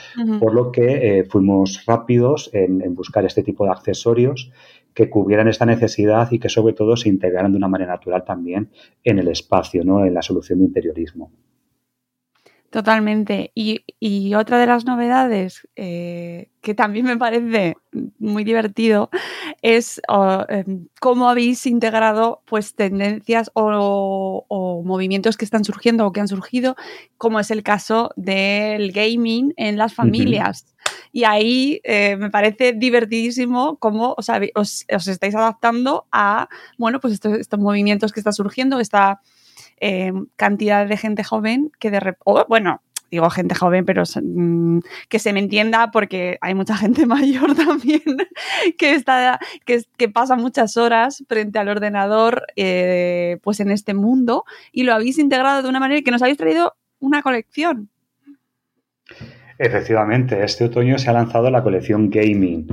Por 0.41 0.55
lo 0.55 0.73
que 0.73 1.19
eh, 1.19 1.25
fuimos 1.25 1.85
rápidos 1.87 2.49
en, 2.55 2.81
en 2.81 2.95
buscar 2.95 3.27
este 3.27 3.43
tipo 3.43 3.67
de 3.67 3.73
accesorios 3.73 4.51
que 4.95 5.11
cubrieran 5.11 5.49
esta 5.49 5.67
necesidad 5.67 6.33
y 6.33 6.39
que 6.39 6.49
sobre 6.49 6.73
todo 6.73 6.97
se 6.97 7.11
integraran 7.11 7.53
de 7.53 7.59
una 7.59 7.69
manera 7.69 7.93
natural 7.93 8.25
también 8.25 8.71
en 9.05 9.19
el 9.19 9.29
espacio, 9.29 9.85
¿no? 9.85 10.07
en 10.07 10.15
la 10.15 10.23
solución 10.23 10.61
de 10.61 10.65
interiorismo. 10.65 11.31
Totalmente. 12.71 13.51
Y, 13.57 13.85
y, 13.99 14.35
otra 14.35 14.57
de 14.59 14.67
las 14.67 14.85
novedades 14.85 15.67
eh, 15.75 16.51
que 16.61 16.73
también 16.73 17.05
me 17.05 17.17
parece 17.17 17.77
muy 18.21 18.45
divertido 18.45 19.11
es 19.61 20.01
em, 20.49 20.87
cómo 21.01 21.29
habéis 21.29 21.67
integrado 21.67 22.43
pues 22.47 22.77
tendencias 22.77 23.51
o, 23.55 24.83
movimientos 24.85 25.37
que 25.37 25.45
están 25.45 25.65
surgiendo 25.65 26.07
o 26.07 26.13
que 26.13 26.21
han 26.21 26.29
surgido, 26.29 26.77
como 27.19 27.41
es 27.41 27.51
el 27.51 27.65
caso 27.65 28.13
del 28.15 28.93
gaming 28.93 29.53
en 29.57 29.77
las 29.77 29.93
familias. 29.93 30.65
Y 31.13 31.25
ahí 31.25 31.81
eh, 31.83 32.17
me 32.17 32.31
parece 32.31 32.73
divertidísimo 32.73 33.79
cómo 33.79 34.15
os, 34.17 34.29
os, 34.55 35.09
estáis 35.09 35.35
adaptando 35.35 36.07
a 36.13 36.49
bueno, 36.79 37.01
pues 37.01 37.15
estos, 37.15 37.37
estos 37.37 37.59
movimientos 37.59 38.13
que 38.13 38.21
están 38.21 38.33
surgiendo, 38.33 38.79
esta 38.79 39.21
eh, 39.81 40.13
cantidad 40.37 40.87
de 40.87 40.97
gente 40.97 41.25
joven 41.25 41.73
que 41.79 41.91
de 41.91 42.15
bueno, 42.49 42.83
digo 43.11 43.29
gente 43.31 43.55
joven, 43.55 43.85
pero 43.85 44.05
mm, 44.23 44.81
que 45.09 45.19
se 45.19 45.33
me 45.33 45.41
entienda 45.41 45.91
porque 45.91 46.39
hay 46.41 46.55
mucha 46.55 46.77
gente 46.77 47.07
mayor 47.07 47.55
también 47.55 48.03
que, 48.79 48.95
está, 48.95 49.39
que 49.65 50.09
pasa 50.09 50.37
muchas 50.37 50.77
horas 50.77 51.25
frente 51.29 51.59
al 51.59 51.69
ordenador 51.69 52.45
eh, 52.57 53.39
pues 53.43 53.61
en 53.61 53.71
este 53.71 53.95
mundo 53.95 54.45
y 54.73 54.85
lo 54.85 54.95
habéis 54.95 55.19
integrado 55.19 55.63
de 55.63 55.69
una 55.69 55.81
manera 55.81 56.03
que 56.03 56.11
nos 56.11 56.23
habéis 56.23 56.39
traído 56.39 56.75
una 57.01 57.23
colección. 57.23 57.89
Efectivamente, 59.59 60.43
este 60.43 60.65
otoño 60.65 60.99
se 60.99 61.11
ha 61.11 61.13
lanzado 61.13 61.51
la 61.51 61.63
colección 61.63 62.09
Gaming. 62.09 62.67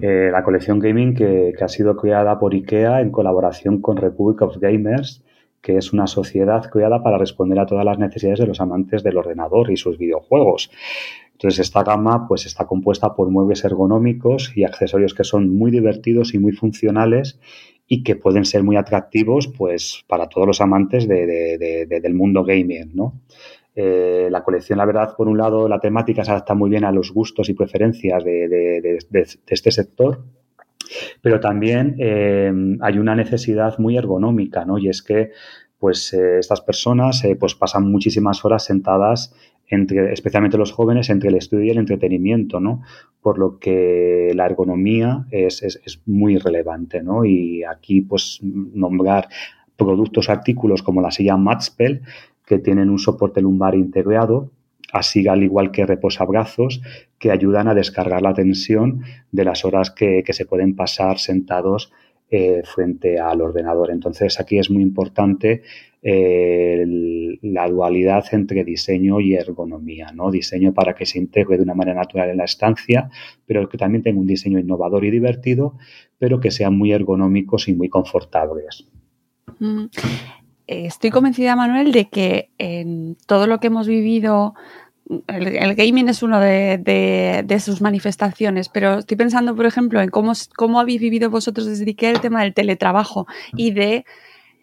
Eh, 0.00 0.30
la 0.32 0.42
colección 0.42 0.78
Gaming 0.78 1.14
que, 1.14 1.52
que, 1.56 1.64
ha 1.64 1.68
sido 1.68 1.94
creada 1.96 2.38
por 2.38 2.54
IKEA 2.54 3.02
en 3.02 3.10
colaboración 3.10 3.82
con 3.82 3.98
Republic 3.98 4.40
of 4.40 4.56
Gamers 4.58 5.22
que 5.62 5.76
es 5.76 5.92
una 5.92 6.06
sociedad 6.06 6.68
creada 6.68 7.02
para 7.02 7.16
responder 7.16 7.58
a 7.60 7.66
todas 7.66 7.84
las 7.84 7.98
necesidades 7.98 8.40
de 8.40 8.48
los 8.48 8.60
amantes 8.60 9.02
del 9.02 9.16
ordenador 9.16 9.70
y 9.70 9.76
sus 9.76 9.96
videojuegos. 9.96 10.70
Entonces, 11.32 11.60
esta 11.60 11.82
gama 11.82 12.26
pues, 12.28 12.46
está 12.46 12.66
compuesta 12.66 13.14
por 13.14 13.30
muebles 13.30 13.64
ergonómicos 13.64 14.52
y 14.56 14.64
accesorios 14.64 15.14
que 15.14 15.24
son 15.24 15.54
muy 15.54 15.70
divertidos 15.70 16.34
y 16.34 16.38
muy 16.38 16.52
funcionales 16.52 17.38
y 17.86 18.02
que 18.02 18.16
pueden 18.16 18.44
ser 18.44 18.62
muy 18.62 18.76
atractivos 18.76 19.48
pues, 19.48 20.04
para 20.08 20.28
todos 20.28 20.46
los 20.46 20.60
amantes 20.60 21.08
del 21.08 22.14
mundo 22.14 22.44
gaming. 22.44 22.90
¿no? 22.94 23.20
Eh, 23.74 24.28
la 24.30 24.42
colección, 24.42 24.78
la 24.78 24.84
verdad, 24.84 25.14
por 25.16 25.28
un 25.28 25.38
lado, 25.38 25.68
la 25.68 25.80
temática 25.80 26.24
se 26.24 26.30
adapta 26.32 26.54
muy 26.54 26.70
bien 26.70 26.84
a 26.84 26.92
los 26.92 27.12
gustos 27.12 27.48
y 27.48 27.54
preferencias 27.54 28.24
de 28.24 28.98
este 29.46 29.70
sector 29.70 30.24
pero 31.20 31.40
también 31.40 31.96
eh, 31.98 32.52
hay 32.80 32.98
una 32.98 33.14
necesidad 33.14 33.78
muy 33.78 33.96
ergonómica, 33.96 34.64
¿no? 34.64 34.78
Y 34.78 34.88
es 34.88 35.02
que 35.02 35.30
pues 35.78 36.12
eh, 36.12 36.38
estas 36.38 36.60
personas 36.60 37.24
eh, 37.24 37.34
pues 37.34 37.56
pasan 37.56 37.90
muchísimas 37.90 38.44
horas 38.44 38.64
sentadas 38.64 39.34
entre, 39.66 40.12
especialmente 40.12 40.56
los 40.56 40.70
jóvenes, 40.70 41.10
entre 41.10 41.30
el 41.30 41.34
estudio 41.34 41.64
y 41.64 41.70
el 41.70 41.78
entretenimiento, 41.78 42.60
¿no? 42.60 42.82
Por 43.20 43.38
lo 43.38 43.58
que 43.58 44.30
la 44.34 44.46
ergonomía 44.46 45.26
es, 45.30 45.62
es, 45.62 46.00
muy 46.06 46.36
relevante, 46.36 47.02
¿no? 47.02 47.24
Y 47.24 47.64
aquí, 47.64 48.00
pues, 48.02 48.38
nombrar 48.42 49.28
productos, 49.76 50.28
artículos 50.28 50.84
como 50.84 51.00
la 51.00 51.10
silla 51.10 51.36
Matspell, 51.36 52.02
que 52.46 52.58
tienen 52.58 52.90
un 52.90 52.98
soporte 52.98 53.40
lumbar 53.40 53.74
integrado, 53.74 54.50
así 54.92 55.26
al 55.26 55.42
igual 55.42 55.72
que 55.72 55.86
reposabrazos, 55.86 56.82
que 57.18 57.30
ayudan 57.30 57.66
a 57.66 57.74
descargar 57.74 58.22
la 58.22 58.34
tensión 58.34 59.02
de 59.32 59.44
las 59.44 59.64
horas 59.64 59.90
que, 59.90 60.22
se 60.28 60.46
pueden 60.46 60.76
pasar 60.76 61.18
sentados 61.18 61.92
eh, 62.30 62.62
frente 62.64 63.18
al 63.18 63.40
ordenador. 63.40 63.90
Entonces 63.90 64.38
aquí 64.38 64.58
es 64.58 64.70
muy 64.70 64.82
importante 64.82 65.62
eh, 66.02 66.84
la 67.42 67.68
dualidad 67.68 68.24
entre 68.32 68.64
diseño 68.64 69.20
y 69.20 69.34
ergonomía, 69.34 70.12
¿no? 70.12 70.30
Diseño 70.30 70.74
para 70.74 70.94
que 70.94 71.06
se 71.06 71.18
integre 71.18 71.56
de 71.56 71.62
una 71.62 71.74
manera 71.74 71.98
natural 71.98 72.28
en 72.30 72.36
la 72.38 72.44
estancia, 72.44 73.08
pero 73.46 73.68
que 73.68 73.78
también 73.78 74.02
tenga 74.02 74.20
un 74.20 74.26
diseño 74.26 74.58
innovador 74.58 75.04
y 75.04 75.10
divertido, 75.10 75.76
pero 76.18 76.38
que 76.40 76.50
sean 76.50 76.76
muy 76.76 76.92
ergonómicos 76.92 77.68
y 77.68 77.74
muy 77.74 77.88
confortables. 77.88 78.86
Mm. 79.58 79.86
Estoy 80.72 81.10
convencida, 81.10 81.56
Manuel, 81.56 81.92
de 81.92 82.08
que 82.08 82.50
en 82.58 83.16
todo 83.26 83.46
lo 83.46 83.60
que 83.60 83.68
hemos 83.68 83.86
vivido 83.86 84.54
el, 85.26 85.74
gaming 85.74 86.08
es 86.08 86.22
una 86.22 86.40
de, 86.40 87.60
sus 87.60 87.80
manifestaciones, 87.80 88.68
pero 88.68 88.98
estoy 88.98 89.16
pensando, 89.16 89.54
por 89.54 89.66
ejemplo, 89.66 90.00
en 90.00 90.08
cómo, 90.08 90.32
cómo 90.56 90.80
habéis 90.80 91.00
vivido 91.00 91.30
vosotros 91.30 91.66
desde 91.66 91.94
que 91.94 92.10
el 92.10 92.20
tema 92.20 92.42
del 92.42 92.54
teletrabajo 92.54 93.26
y 93.56 93.72
de 93.72 94.04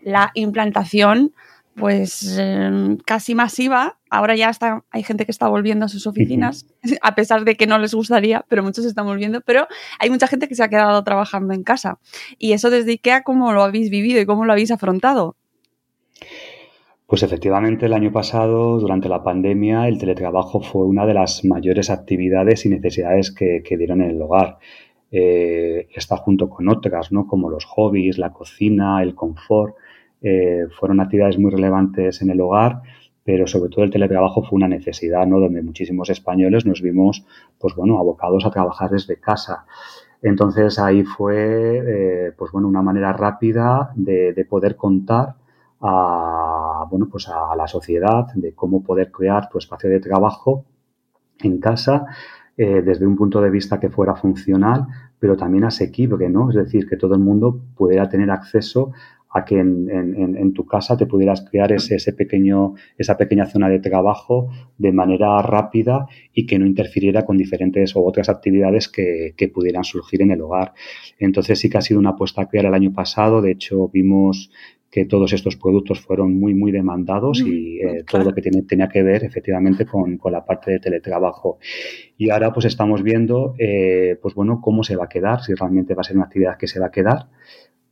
la 0.02 0.32
implantación 0.34 1.34
pues 1.76 2.38
em, 2.38 2.98
casi 2.98 3.36
masiva. 3.36 3.98
Ahora 4.10 4.36
ya 4.36 4.50
está, 4.50 4.84
hay 4.92 5.04
gente 5.04 5.26
que 5.26 5.32
está 5.32 5.48
volviendo 5.48 5.86
a 5.86 5.88
sus 5.88 6.08
oficinas, 6.08 6.66
a 7.02 7.16
pesar 7.16 7.46
de 7.46 7.56
que 7.56 7.68
no 7.68 7.80
les 7.80 7.94
gustaría, 7.94 8.44
pero 8.50 8.64
muchos 8.64 8.84
están 8.84 9.06
volviendo. 9.06 9.40
Pero 9.42 9.68
hay 9.98 10.10
mucha 10.10 10.28
gente 10.28 10.50
que 10.50 10.56
se 10.56 10.64
ha 10.64 10.68
quedado 10.68 11.02
trabajando 11.04 11.54
en 11.54 11.64
casa. 11.64 11.98
Y 12.38 12.52
eso 12.52 12.70
desde 12.70 12.92
IKEA, 12.92 13.24
¿cómo 13.24 13.54
lo 13.54 13.64
habéis 13.64 13.90
vivido 13.90 14.20
y 14.20 14.26
cómo 14.26 14.44
lo 14.44 14.52
habéis 14.52 14.72
afrontado? 14.72 15.38
Pues 17.10 17.24
efectivamente, 17.24 17.88
el 17.88 17.94
año 17.94 18.12
pasado, 18.12 18.78
durante 18.80 19.10
la 19.10 19.24
pandemia, 19.24 19.88
el 19.88 19.98
teletrabajo 19.98 20.62
fue 20.62 20.86
una 20.86 21.08
de 21.08 21.16
las 21.16 21.44
mayores 21.44 21.90
actividades 21.90 22.68
y 22.68 22.70
necesidades 22.70 23.32
que, 23.32 23.64
dieron 23.80 24.04
en 24.04 24.12
el 24.12 24.22
hogar. 24.22 24.60
Eh, 25.12 25.88
está 25.96 26.18
junto 26.18 26.52
con 26.52 26.70
otras, 26.70 27.12
¿no? 27.12 27.26
como 27.26 27.50
los 27.50 27.66
hobbies, 27.66 28.20
la 28.20 28.32
cocina, 28.32 29.02
el 29.02 29.16
confort. 29.16 29.74
Eh, 30.22 30.68
fueron 30.80 31.00
actividades 31.00 31.40
muy 31.40 31.50
relevantes 31.50 32.22
en 32.22 32.30
el 32.30 32.40
hogar, 32.42 32.84
pero 33.24 33.48
sobre 33.48 33.72
todo 33.72 33.86
el 33.86 33.90
teletrabajo 33.90 34.44
fue 34.44 34.58
una 34.58 34.68
necesidad, 34.68 35.26
¿no? 35.26 35.40
donde 35.40 35.64
muchísimos 35.64 36.12
españoles 36.12 36.68
nos 36.68 36.84
vimos 36.84 37.26
pues, 37.58 37.74
bueno, 37.74 37.98
abocados 37.98 38.46
a 38.46 38.52
trabajar 38.52 38.92
desde 38.92 39.20
casa. 39.20 39.66
Entonces 40.22 40.78
ahí 40.78 41.02
fue 41.04 41.82
eh, 42.28 42.32
pues, 42.38 42.52
bueno, 42.52 42.68
una 42.68 42.84
manera 42.84 43.14
rápida 43.14 43.94
de, 43.96 44.34
de 44.34 44.46
poder 44.46 44.76
contar 44.76 45.39
a, 45.82 46.86
bueno, 46.90 47.08
pues 47.10 47.28
a 47.30 47.56
la 47.56 47.68
sociedad 47.68 48.28
de 48.36 48.54
cómo 48.54 48.84
poder 48.84 49.12
crear 49.12 49.50
tu 49.50 49.58
espacio 49.58 49.90
de 49.90 50.00
trabajo 50.00 50.66
en 51.42 51.60
casa 51.60 52.06
eh, 52.58 52.82
desde 52.82 53.08
un 53.08 53.16
punto 53.16 53.40
de 53.42 53.50
vista 53.50 53.80
que 53.80 53.90
fuera 53.90 54.16
funcional, 54.16 54.86
pero 55.18 55.38
también 55.38 55.64
asequible, 55.64 56.30
¿no? 56.30 56.50
Es 56.50 56.56
decir, 56.56 56.88
que 56.88 56.98
todo 56.98 57.16
el 57.16 57.22
mundo 57.22 57.62
pudiera 57.76 58.10
tener 58.10 58.30
acceso 58.32 58.92
a 59.32 59.46
que 59.46 59.60
en, 59.60 60.54
tu 60.54 60.66
casa 60.66 60.98
te 60.98 61.06
pudieras 61.06 61.46
crear 61.48 61.72
ese, 61.72 61.96
ese, 61.96 62.14
pequeño, 62.14 62.74
esa 62.98 63.16
pequeña 63.16 63.46
zona 63.46 63.70
de 63.70 63.80
trabajo 63.80 64.50
de 64.78 64.92
manera 64.92 65.40
rápida 65.44 66.08
y 66.34 66.48
que 66.48 66.58
no 66.58 66.66
interfiriera 66.66 67.26
con 67.26 67.38
diferentes 67.38 67.96
o 67.96 68.04
otras 68.04 68.28
actividades 68.28 68.90
que, 68.90 69.36
que 69.38 69.48
pudieran 69.48 69.84
surgir 69.84 70.24
en 70.24 70.32
el 70.32 70.42
hogar. 70.42 70.74
Entonces 71.20 71.60
sí 71.60 71.70
que 71.70 71.78
ha 71.78 71.82
sido 71.82 72.00
una 72.00 72.12
apuesta 72.12 72.48
clara 72.48 72.70
el 72.70 72.74
año 72.74 72.92
pasado. 72.92 73.42
De 73.42 73.52
hecho, 73.52 73.88
vimos 73.90 74.52
que 74.90 75.06
todos 75.06 75.34
estos 75.34 75.56
productos 75.56 76.00
fueron 76.00 76.40
muy, 76.40 76.56
muy 76.56 76.72
demandados 76.72 77.42
y 77.42 77.80
eh, 77.80 78.04
todo 78.10 78.24
lo 78.24 78.34
que 78.34 78.42
tiene, 78.42 78.64
tenía 78.64 78.88
que 78.88 79.04
ver 79.04 79.24
efectivamente 79.24 79.86
con, 79.86 80.18
con, 80.18 80.32
la 80.32 80.44
parte 80.44 80.72
de 80.72 80.80
teletrabajo. 80.80 81.60
Y 82.18 82.32
ahora 82.32 82.52
pues 82.52 82.66
estamos 82.66 83.04
viendo, 83.04 83.54
eh, 83.60 84.18
pues 84.22 84.34
bueno, 84.34 84.62
cómo 84.62 84.84
se 84.84 84.96
va 84.96 85.06
a 85.06 85.10
quedar, 85.10 85.42
si 85.42 85.54
realmente 85.54 85.94
va 85.94 86.02
a 86.02 86.04
ser 86.04 86.16
una 86.16 86.26
actividad 86.26 86.58
que 86.58 86.68
se 86.68 86.80
va 86.80 86.88
a 86.88 86.92
quedar 86.92 87.28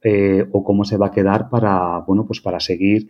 eh, 0.03 0.45
o 0.51 0.63
cómo 0.63 0.85
se 0.85 0.97
va 0.97 1.07
a 1.07 1.11
quedar 1.11 1.49
para, 1.49 1.99
bueno, 1.99 2.25
pues 2.25 2.41
para 2.41 2.59
seguir 2.59 3.07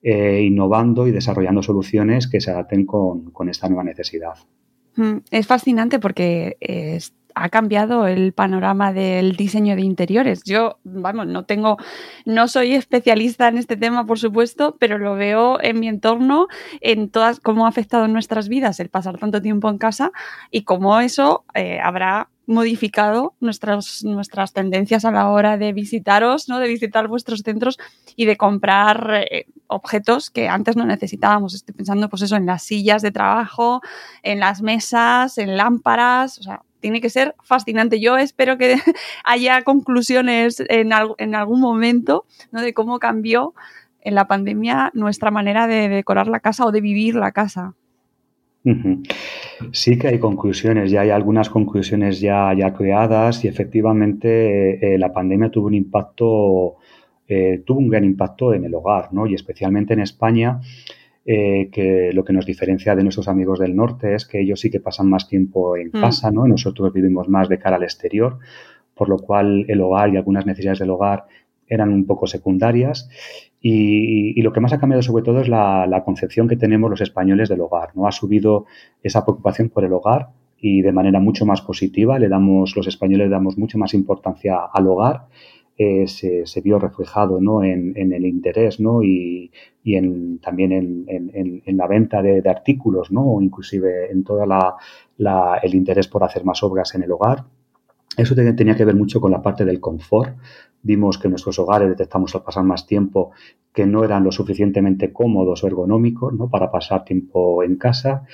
innovando 0.00 1.08
y 1.08 1.10
desarrollando 1.10 1.60
soluciones 1.60 2.28
que 2.28 2.40
se 2.40 2.52
adapten 2.52 2.86
con, 2.86 3.32
con 3.32 3.48
esta 3.48 3.68
nueva 3.68 3.82
necesidad. 3.82 4.34
Mm, 4.94 5.18
es 5.32 5.46
fascinante 5.46 5.98
porque 5.98 6.56
ha 7.42 7.48
cambiado 7.48 8.06
el 8.06 8.32
panorama 8.32 8.92
del 8.92 9.36
diseño 9.36 9.76
de 9.76 9.82
interiores. 9.82 10.42
Yo, 10.44 10.78
vamos, 10.84 11.26
no 11.26 11.44
tengo, 11.44 11.76
no 12.24 12.48
soy 12.48 12.74
especialista 12.74 13.48
en 13.48 13.58
este 13.58 13.76
tema, 13.76 14.06
por 14.06 14.18
supuesto, 14.18 14.76
pero 14.78 14.98
lo 14.98 15.14
veo 15.14 15.58
en 15.62 15.80
mi 15.80 15.88
entorno, 15.88 16.48
en 16.80 17.10
todas, 17.10 17.40
cómo 17.40 17.66
ha 17.66 17.68
afectado 17.68 18.08
nuestras 18.08 18.48
vidas 18.48 18.80
el 18.80 18.88
pasar 18.88 19.18
tanto 19.18 19.42
tiempo 19.42 19.68
en 19.68 19.78
casa 19.78 20.12
y 20.50 20.62
cómo 20.62 21.00
eso 21.00 21.44
eh, 21.54 21.80
habrá 21.80 22.28
modificado 22.48 23.34
nuestras, 23.40 24.02
nuestras 24.04 24.54
tendencias 24.54 25.04
a 25.04 25.12
la 25.12 25.28
hora 25.28 25.58
de 25.58 25.74
visitaros, 25.74 26.48
¿no? 26.48 26.58
de 26.58 26.66
visitar 26.66 27.06
vuestros 27.06 27.40
centros 27.40 27.76
y 28.16 28.24
de 28.24 28.38
comprar 28.38 29.26
eh, 29.30 29.44
objetos 29.66 30.30
que 30.30 30.48
antes 30.48 30.74
no 30.74 30.86
necesitábamos. 30.86 31.54
Estoy 31.54 31.74
pensando 31.74 32.08
pues 32.08 32.22
eso, 32.22 32.36
en 32.36 32.46
las 32.46 32.62
sillas 32.62 33.02
de 33.02 33.10
trabajo, 33.10 33.82
en 34.22 34.40
las 34.40 34.62
mesas, 34.62 35.36
en 35.36 35.58
lámparas, 35.58 36.38
o 36.38 36.42
sea, 36.42 36.62
tiene 36.80 37.00
que 37.00 37.10
ser 37.10 37.34
fascinante. 37.42 38.00
Yo 38.00 38.16
espero 38.16 38.58
que 38.58 38.76
haya 39.24 39.62
conclusiones 39.62 40.60
en, 40.68 40.90
en 41.18 41.34
algún 41.34 41.60
momento 41.60 42.24
¿no? 42.52 42.62
de 42.62 42.74
cómo 42.74 42.98
cambió 42.98 43.54
en 44.00 44.14
la 44.14 44.26
pandemia 44.26 44.90
nuestra 44.94 45.30
manera 45.30 45.66
de 45.66 45.88
decorar 45.88 46.28
la 46.28 46.40
casa 46.40 46.64
o 46.64 46.72
de 46.72 46.80
vivir 46.80 47.14
la 47.14 47.32
casa. 47.32 47.74
Sí 49.72 49.98
que 49.98 50.08
hay 50.08 50.18
conclusiones, 50.18 50.90
ya 50.90 51.00
hay 51.02 51.10
algunas 51.10 51.48
conclusiones 51.48 52.20
ya, 52.20 52.52
ya 52.56 52.74
creadas 52.74 53.44
y 53.44 53.48
efectivamente 53.48 54.94
eh, 54.94 54.98
la 54.98 55.12
pandemia 55.12 55.50
tuvo 55.50 55.68
un 55.68 55.74
impacto, 55.74 56.76
eh, 57.26 57.62
tuvo 57.64 57.78
un 57.78 57.88
gran 57.88 58.04
impacto 58.04 58.52
en 58.52 58.64
el 58.64 58.74
hogar, 58.74 59.12
¿no? 59.12 59.26
Y 59.26 59.34
especialmente 59.34 59.94
en 59.94 60.00
España, 60.00 60.60
eh, 61.30 61.68
que 61.70 62.10
lo 62.14 62.24
que 62.24 62.32
nos 62.32 62.46
diferencia 62.46 62.96
de 62.96 63.02
nuestros 63.02 63.28
amigos 63.28 63.58
del 63.58 63.76
norte 63.76 64.14
es 64.14 64.24
que 64.24 64.40
ellos 64.40 64.60
sí 64.60 64.70
que 64.70 64.80
pasan 64.80 65.10
más 65.10 65.28
tiempo 65.28 65.76
en 65.76 65.88
mm. 65.88 66.00
casa, 66.00 66.30
¿no? 66.30 66.48
Nosotros 66.48 66.90
vivimos 66.90 67.28
más 67.28 67.50
de 67.50 67.58
cara 67.58 67.76
al 67.76 67.82
exterior, 67.82 68.38
por 68.94 69.10
lo 69.10 69.18
cual 69.18 69.66
el 69.68 69.78
hogar 69.82 70.08
y 70.08 70.16
algunas 70.16 70.46
necesidades 70.46 70.78
del 70.78 70.88
hogar 70.88 71.26
eran 71.66 71.92
un 71.92 72.06
poco 72.06 72.26
secundarias. 72.26 73.10
Y, 73.60 74.40
lo 74.40 74.54
que 74.54 74.60
más 74.60 74.72
ha 74.72 74.80
cambiado 74.80 75.02
sobre 75.02 75.22
todo 75.22 75.42
es 75.42 75.50
la, 75.50 76.02
concepción 76.02 76.48
que 76.48 76.56
tenemos 76.56 76.88
los 76.88 77.02
españoles 77.02 77.50
del 77.50 77.60
hogar, 77.60 77.90
¿no? 77.94 78.06
Ha 78.06 78.12
subido 78.12 78.64
esa 79.02 79.26
preocupación 79.26 79.68
por 79.68 79.84
el 79.84 79.92
hogar 79.92 80.30
y 80.58 80.80
de 80.80 80.92
manera 80.92 81.20
mucho 81.20 81.44
más 81.44 81.60
positiva. 81.60 82.18
Le 82.18 82.30
damos, 82.30 82.74
los 82.74 82.86
españoles 82.86 83.26
le 83.26 83.34
damos 83.34 83.58
mucho 83.58 83.76
más 83.76 83.92
importancia 83.92 84.60
al 84.72 84.86
hogar 84.86 85.26
eh, 85.80 86.08
se, 86.08 86.60
vio 86.60 86.80
reflejado 86.80 87.40
¿no? 87.40 87.62
en, 87.62 87.94
el 87.96 88.26
interés 88.26 88.80
¿no? 88.80 89.00
y, 89.04 89.52
en, 89.84 90.40
también 90.40 90.72
en, 90.72 91.76
la 91.76 91.86
venta 91.86 92.20
de, 92.20 92.42
artículos 92.50 93.12
¿no? 93.12 93.40
inclusive 93.40 94.10
en 94.10 94.24
todo 94.24 94.42
el 94.42 95.74
interés 95.74 96.08
por 96.08 96.24
hacer 96.24 96.44
más 96.44 96.64
obras 96.64 96.96
en 96.96 97.04
el 97.04 97.12
hogar. 97.12 97.44
Eso 98.16 98.34
tenía 98.34 98.74
que 98.74 98.84
ver 98.84 98.96
mucho 98.96 99.20
con 99.20 99.30
la 99.30 99.40
parte 99.40 99.64
del 99.64 99.78
confort. 99.78 100.36
Vimos 100.82 101.16
que 101.16 101.28
nuestros 101.28 101.56
hogares 101.60 101.88
detectamos 101.88 102.34
al 102.34 102.42
pasar 102.42 102.64
más 102.64 102.84
tiempo 102.84 103.30
que 103.72 103.86
no 103.86 104.02
eran 104.02 104.24
lo 104.24 104.32
suficientemente 104.32 105.12
cómodos 105.12 105.62
o 105.62 105.68
ergonómicos 105.68 106.34
¿no? 106.34 106.50
para 106.50 106.72
pasar 106.72 107.04
tiempo 107.04 107.62
en 107.62 107.76
casa 107.76 108.26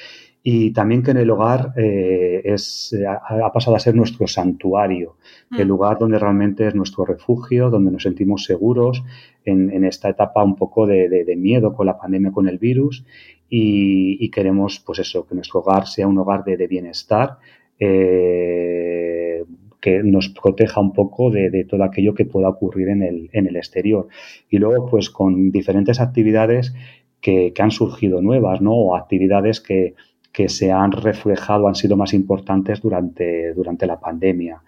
y 0.46 0.72
también 0.72 1.02
que 1.02 1.12
en 1.12 1.16
el 1.16 1.30
hogar 1.30 1.72
eh, 1.74 2.42
es, 2.44 2.94
ha, 3.08 3.50
pasado 3.50 3.76
a 3.76 3.80
ser 3.80 3.94
nuestro 3.94 4.26
santuario, 4.26 5.16
el 5.58 5.64
mm. 5.64 5.68
lugar 5.68 5.98
donde 5.98 6.18
realmente 6.18 6.68
es 6.68 6.74
nuestro 6.74 7.06
refugio, 7.06 7.70
donde 7.70 7.90
nos 7.90 8.02
sentimos 8.02 8.44
seguros 8.44 9.02
en, 9.46 9.84
esta 9.84 10.10
etapa 10.10 10.44
un 10.44 10.54
poco 10.54 10.86
de, 10.86 11.34
miedo 11.38 11.72
con 11.72 11.86
la 11.86 11.96
pandemia, 11.96 12.30
con 12.30 12.46
el 12.46 12.58
virus, 12.58 13.06
y, 13.48 14.28
queremos, 14.30 14.80
pues 14.80 14.98
eso, 14.98 15.26
que 15.26 15.34
nuestro 15.34 15.60
hogar 15.60 15.86
sea 15.86 16.06
un 16.06 16.18
hogar 16.18 16.44
de, 16.44 16.66
bienestar. 16.66 17.38
Eh, 17.80 19.44
que 19.80 20.02
nos 20.02 20.30
proteja 20.30 20.80
un 20.80 20.92
poco 20.92 21.30
de, 21.30 21.66
todo 21.68 21.84
aquello 21.84 22.14
que 22.14 22.24
pueda 22.24 22.48
ocurrir 22.50 22.88
en 22.88 23.02
el, 23.02 23.30
en 23.32 23.46
el 23.46 23.56
exterior. 23.56 24.08
Y 24.50 24.58
luego, 24.58 24.86
pues 24.86 25.08
con 25.08 25.50
diferentes 25.50 26.00
actividades 26.00 26.74
que, 27.20 27.52
que 27.54 27.62
han 27.62 27.70
surgido 27.70 28.22
nuevas, 28.22 28.62
¿no? 28.62 28.72
O 28.72 28.96
actividades 28.96 29.60
que, 29.60 29.94
que 30.34 30.48
se 30.48 30.72
han 30.72 30.90
reflejado, 30.90 31.68
han 31.68 31.76
sido 31.76 31.96
más 31.96 32.12
importantes 32.12 32.82
durante, 32.82 33.54
durante 33.54 33.86
la 33.86 34.00
pandemia. 34.00 34.60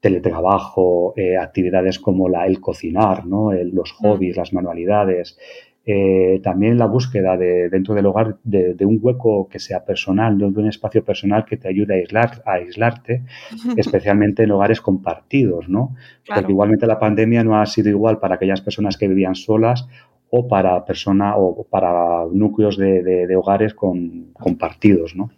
Teletrabajo, 0.00 1.14
eh, 1.16 1.38
actividades 1.38 2.00
como 2.00 2.28
la, 2.28 2.44
el 2.46 2.60
cocinar, 2.60 3.24
¿no? 3.24 3.52
los 3.52 3.92
mm. 3.92 3.96
hobbies, 4.02 4.36
las 4.36 4.52
manualidades, 4.52 5.38
eh, 5.88 6.40
también 6.42 6.76
la 6.76 6.86
búsqueda 6.86 7.36
de, 7.36 7.68
dentro 7.68 7.94
del 7.94 8.06
hogar 8.06 8.38
de, 8.42 8.84
un 8.84 8.98
hueco 9.00 9.48
que 9.48 9.60
sea 9.60 9.84
personal, 9.84 10.36
de 10.36 10.44
un 10.44 10.66
espacio 10.66 11.04
personal 11.04 11.44
que 11.44 11.56
te 11.56 11.68
ayude 11.68 11.94
a, 11.94 11.98
aislar, 11.98 12.42
a 12.44 12.54
aislarte, 12.54 13.22
especialmente 13.76 14.42
en 14.42 14.50
hogares 14.50 14.80
compartidos, 14.80 15.68
¿no? 15.68 15.94
Porque 16.26 16.50
igualmente 16.50 16.88
la 16.88 16.98
pandemia 16.98 17.44
no 17.44 17.60
ha 17.60 17.66
sido 17.66 17.90
igual 17.90 18.18
para 18.18 18.34
aquellas 18.34 18.60
personas 18.60 18.96
que 18.96 19.06
vivían 19.06 19.36
solas 19.36 19.86
o 20.30 20.48
para 20.48 20.84
personas 20.84 21.34
o 21.38 21.64
para 21.68 22.24
núcleos 22.32 22.76
de, 22.76 23.36
hogares 23.36 23.74
con, 23.74 24.32
compartidos, 24.34 25.14
¿no? 25.14 25.30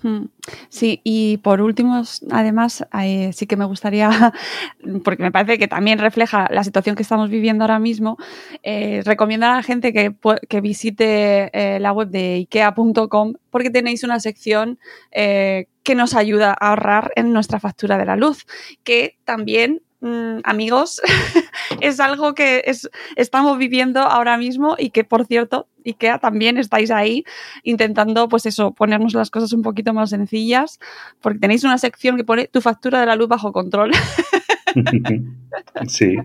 Hmm. 0.00 0.26
Sí, 0.68 1.00
y 1.02 1.38
por 1.38 1.60
último, 1.60 2.00
además, 2.30 2.86
eh, 3.02 3.32
sí 3.32 3.48
que 3.48 3.56
me 3.56 3.64
gustaría, 3.64 4.10
porque 5.04 5.24
me 5.24 5.32
parece 5.32 5.58
que 5.58 5.66
también 5.66 5.98
refleja 5.98 6.46
la 6.52 6.62
situación 6.62 6.94
que 6.94 7.02
estamos 7.02 7.30
viviendo 7.30 7.64
ahora 7.64 7.80
mismo, 7.80 8.16
eh, 8.62 9.02
recomendar 9.04 9.50
a 9.50 9.56
la 9.56 9.62
gente 9.64 9.92
que, 9.92 10.60
visite 10.60 11.50
eh, 11.52 11.80
la 11.80 11.92
web 11.92 12.08
de 12.10 12.34
ikea.com 12.34 13.34
porque 13.50 13.70
tenéis 13.70 14.04
una 14.04 14.20
sección 14.20 14.78
que 15.10 15.94
nos 15.94 16.14
ayuda 16.14 16.52
a 16.52 16.70
ahorrar 16.70 17.12
en 17.16 17.32
nuestra 17.32 17.58
factura 17.58 17.98
de 17.98 18.04
la 18.04 18.16
luz, 18.16 18.46
que 18.84 19.16
también 19.24 19.82
Mm, 20.00 20.40
amigos, 20.44 21.00
es 21.80 21.98
algo 21.98 22.34
que 22.34 22.62
estamos 23.16 23.58
viviendo 23.58 24.00
ahora 24.00 24.36
mismo 24.38 24.76
y 24.78 24.90
que, 24.90 25.02
por 25.02 25.26
cierto, 25.26 25.66
IKEA 25.84 26.18
también 26.18 26.56
estáis 26.56 26.90
ahí 26.90 27.24
intentando, 27.64 28.28
pues 28.28 28.46
eso, 28.46 28.72
ponernos 28.72 29.14
las 29.14 29.30
cosas 29.30 29.52
un 29.52 29.62
poquito 29.62 29.92
más 29.92 30.10
sencillas, 30.10 30.78
porque 31.20 31.40
tenéis 31.40 31.64
una 31.64 31.78
sección 31.78 32.16
que 32.16 32.24
pone 32.24 32.46
tu 32.46 32.60
factura 32.60 33.00
de 33.00 33.06
la 33.06 33.16
luz 33.16 33.28
bajo 33.28 33.52
control. 33.52 33.90
sí 35.88 36.16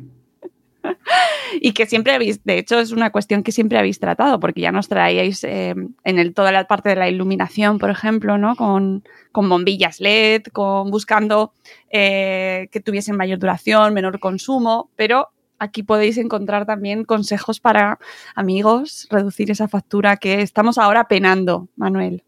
y 1.62 1.73
que 1.73 1.86
siempre 1.86 2.13
habéis, 2.13 2.43
de 2.43 2.58
hecho 2.58 2.80
es 2.80 2.91
una 2.91 3.12
cuestión 3.12 3.43
que 3.43 3.52
siempre 3.52 3.78
habéis 3.78 3.99
tratado, 3.99 4.39
porque 4.39 4.62
ya 4.62 4.71
nos 4.71 4.88
traíais 4.88 5.43
eh, 5.43 5.76
en 6.04 6.19
el, 6.19 6.34
toda 6.34 6.52
la 6.52 6.65
parte 6.65 6.89
de 6.89 6.95
la 6.95 7.10
iluminación, 7.10 7.80
por 7.80 7.89
ejemplo, 7.89 8.38
¿no? 8.38 8.56
Con, 8.56 9.04
bombillas 9.34 9.99
LED, 9.99 10.43
con 10.52 10.91
buscando 10.91 11.54
eh, 11.91 12.67
que 12.71 12.80
tuviesen 12.80 13.17
mayor 13.17 13.39
duración, 13.39 13.93
menor 13.93 14.19
consumo, 14.19 14.89
pero 14.95 15.30
aquí 15.60 15.84
podéis 15.84 16.17
encontrar 16.17 16.65
también 16.65 17.04
consejos 17.04 17.60
para 17.60 17.99
amigos, 18.36 19.08
reducir 19.10 19.49
esa 19.52 19.67
factura 19.67 20.17
que 20.17 20.41
estamos 20.41 20.78
ahora 20.78 21.08
penando, 21.08 21.69
Manuel. 21.76 22.23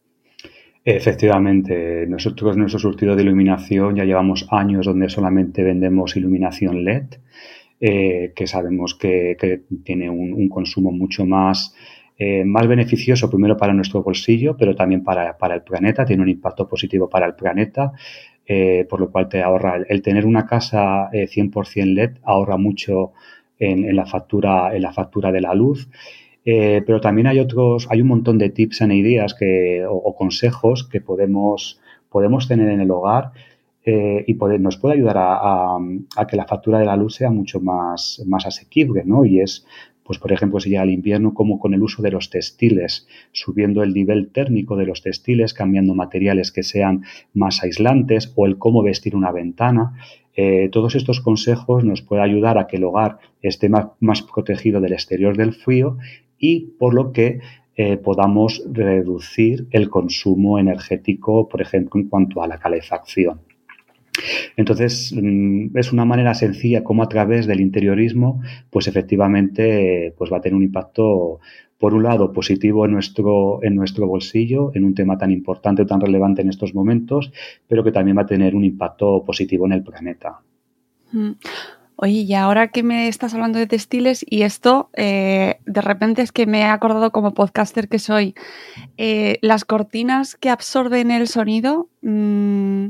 Efectivamente, 0.88 2.06
nosotros 2.08 2.56
nuestro 2.58 2.80
surtido 2.80 3.16
de 3.16 3.24
iluminación 3.24 3.96
ya 3.96 4.04
llevamos 4.04 4.48
años 4.52 4.86
donde 4.86 5.10
solamente 5.10 5.64
vendemos 5.64 6.16
iluminación 6.16 6.84
LED 6.84 7.06
eh, 7.82 8.32
que 8.34 8.48
sabemos 8.48 8.96
que, 8.96 9.36
tiene 9.84 10.10
un, 10.10 10.48
consumo 10.48 10.92
mucho 10.92 11.26
más, 11.26 11.76
eh, 12.18 12.46
más 12.46 12.68
beneficioso, 12.68 13.30
primero 13.30 13.58
para 13.58 13.74
nuestro 13.74 14.02
bolsillo, 14.02 14.56
pero 14.58 14.76
también 14.76 15.04
para, 15.04 15.36
el 15.54 15.62
planeta, 15.62 16.06
tiene 16.06 16.24
un 16.24 16.30
impacto 16.30 16.68
positivo 16.68 17.10
para 17.10 17.26
el 17.26 17.36
planeta. 17.36 17.92
Eh, 18.48 18.86
por 18.88 19.00
lo 19.00 19.10
cual 19.10 19.28
te 19.28 19.42
ahorra 19.42 19.82
el 19.90 20.04
tener 20.04 20.24
una 20.28 20.46
casa 20.46 21.10
100% 21.12 21.96
LED 21.96 22.12
ahorra 22.24 22.58
mucho 22.58 23.14
en, 23.58 23.96
la 23.96 24.06
factura 24.06 24.76
en 24.76 24.84
la 24.84 24.94
factura 24.94 25.32
de 25.32 25.42
la 25.42 25.56
luz 25.56 25.90
pero 26.44 27.02
también 27.02 27.26
hay 27.26 27.40
otros 27.40 27.88
hay 27.90 28.02
un 28.02 28.08
montón 28.10 28.38
de 28.38 28.52
tips 28.52 28.82
e 28.82 28.96
ideas 28.96 29.34
que 29.34 29.84
o, 29.90 30.16
consejos 30.16 30.88
que 30.88 31.02
podemos 31.02 31.82
podemos 32.08 32.48
tener 32.48 32.70
en 32.70 32.82
el 32.82 32.92
hogar 32.92 33.32
eh, 33.86 34.24
y 34.26 34.34
nos 34.34 34.78
puede 34.78 34.96
ayudar 34.96 35.16
a, 35.18 35.78
que 36.28 36.36
la 36.36 36.48
factura 36.48 36.80
de 36.80 36.86
la 36.86 36.96
luz 36.96 37.16
sea 37.16 37.30
mucho 37.30 37.60
más, 37.60 38.22
más 38.26 38.46
asequible, 38.48 39.04
¿no? 39.06 39.26
Y 39.26 39.42
es, 39.42 39.66
pues 40.04 40.18
por 40.18 40.32
ejemplo, 40.32 40.60
si 40.60 40.70
llega 40.70 40.84
el 40.84 40.90
invierno, 40.90 41.34
como 41.36 41.60
con 41.60 41.74
el 41.76 41.84
uso 41.84 42.02
de 42.02 42.12
los 42.12 42.32
textiles, 42.32 43.08
subiendo 43.32 43.84
el 43.84 43.94
nivel 43.94 44.32
térmico 44.32 44.76
de 44.76 44.88
los 44.88 45.04
textiles, 45.04 45.54
cambiando 45.54 45.94
materiales 45.94 46.52
que 46.52 46.64
sean 46.64 47.04
más 47.34 47.64
aislantes 47.64 48.34
o 48.36 48.48
el 48.48 48.58
cómo 48.58 48.82
vestir 48.82 49.16
una 49.16 49.32
ventana. 49.32 49.94
Eh, 50.36 50.70
todos 50.72 50.96
estos 50.96 51.22
consejos 51.22 51.86
nos 51.86 52.02
pueden 52.02 52.26
ayudar 52.26 52.58
a 52.58 52.68
que 52.68 52.78
el 52.78 52.84
hogar 52.84 53.20
esté 53.42 53.70
más, 53.70 53.88
más 54.00 54.24
protegido 54.24 54.82
del 54.82 54.94
exterior 54.94 55.38
del 55.38 55.54
frío 55.54 55.98
y 56.40 56.72
por 56.78 56.94
lo 56.94 57.14
que 57.14 57.40
eh, 57.78 57.98
podamos 57.98 58.64
reducir 58.72 59.68
el 59.72 59.90
consumo 59.90 60.60
energético, 60.60 61.48
por 61.48 61.62
ejemplo, 61.62 62.00
en 62.00 62.10
cuanto 62.10 62.42
a 62.42 62.48
la 62.48 62.58
calefacción. 62.58 63.42
Entonces, 64.56 65.14
mm, 65.16 65.78
es 65.78 65.92
una 65.92 66.06
manera 66.06 66.34
sencilla 66.34 66.84
como 66.84 67.04
a 67.04 67.10
través 67.10 67.48
del 67.48 67.62
interiorismo, 67.62 68.42
pues 68.70 68.88
efectivamente 68.88 70.14
pues 70.18 70.32
va 70.32 70.38
a 70.38 70.42
tener 70.42 70.56
un 70.56 70.64
impacto 70.64 71.40
por 71.78 71.94
un 71.94 72.04
lado, 72.04 72.32
positivo 72.32 72.86
en 72.86 72.94
nuestro, 72.94 73.60
en 73.62 73.76
nuestro 73.76 74.08
bolsillo, 74.08 74.72
en 74.74 74.86
un 74.86 74.96
tema 74.96 75.18
tan 75.18 75.32
importante 75.32 75.82
o 75.82 75.86
tan 75.86 76.00
relevante 76.00 76.42
en 76.42 76.50
estos 76.50 76.74
momentos, 76.74 77.32
pero 77.68 77.84
que 77.84 77.92
también 77.92 78.18
va 78.18 78.22
a 78.22 78.26
tener 78.26 78.56
un 78.56 78.64
impacto 78.64 79.24
positivo 79.26 79.66
en 79.66 79.74
el 79.74 79.84
planeta. 79.84 80.40
Mm. 81.12 81.32
Oye, 81.98 82.26
y 82.28 82.34
ahora 82.34 82.70
que 82.70 82.84
me 82.84 83.08
estás 83.08 83.34
hablando 83.34 83.58
de 83.58 83.68
textiles 83.68 84.26
y 84.30 84.42
esto, 84.42 84.90
eh, 84.98 85.60
de 85.66 85.82
repente 85.82 86.22
es 86.22 86.34
que 86.34 86.46
me 86.46 86.60
he 86.60 86.66
acordado 86.66 87.12
como 87.12 87.34
podcaster 87.34 87.88
que 87.88 88.00
soy, 88.00 88.36
eh, 88.98 89.40
las 89.42 89.64
cortinas 89.64 90.36
que 90.36 90.50
absorben 90.50 91.10
el 91.10 91.28
sonido, 91.28 91.88
mm, 92.02 92.88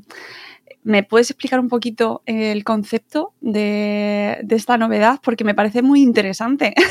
¿me 0.85 1.03
puedes 1.03 1.29
explicar 1.31 1.59
un 1.59 1.67
poquito 1.67 2.21
el 2.25 2.63
concepto 2.63 3.33
de, 3.41 4.45
esta 4.49 4.77
novedad? 4.77 5.19
Porque 5.21 5.43
me 5.43 5.55
parece 5.55 5.81
muy 5.81 6.01
interesante. 6.01 6.73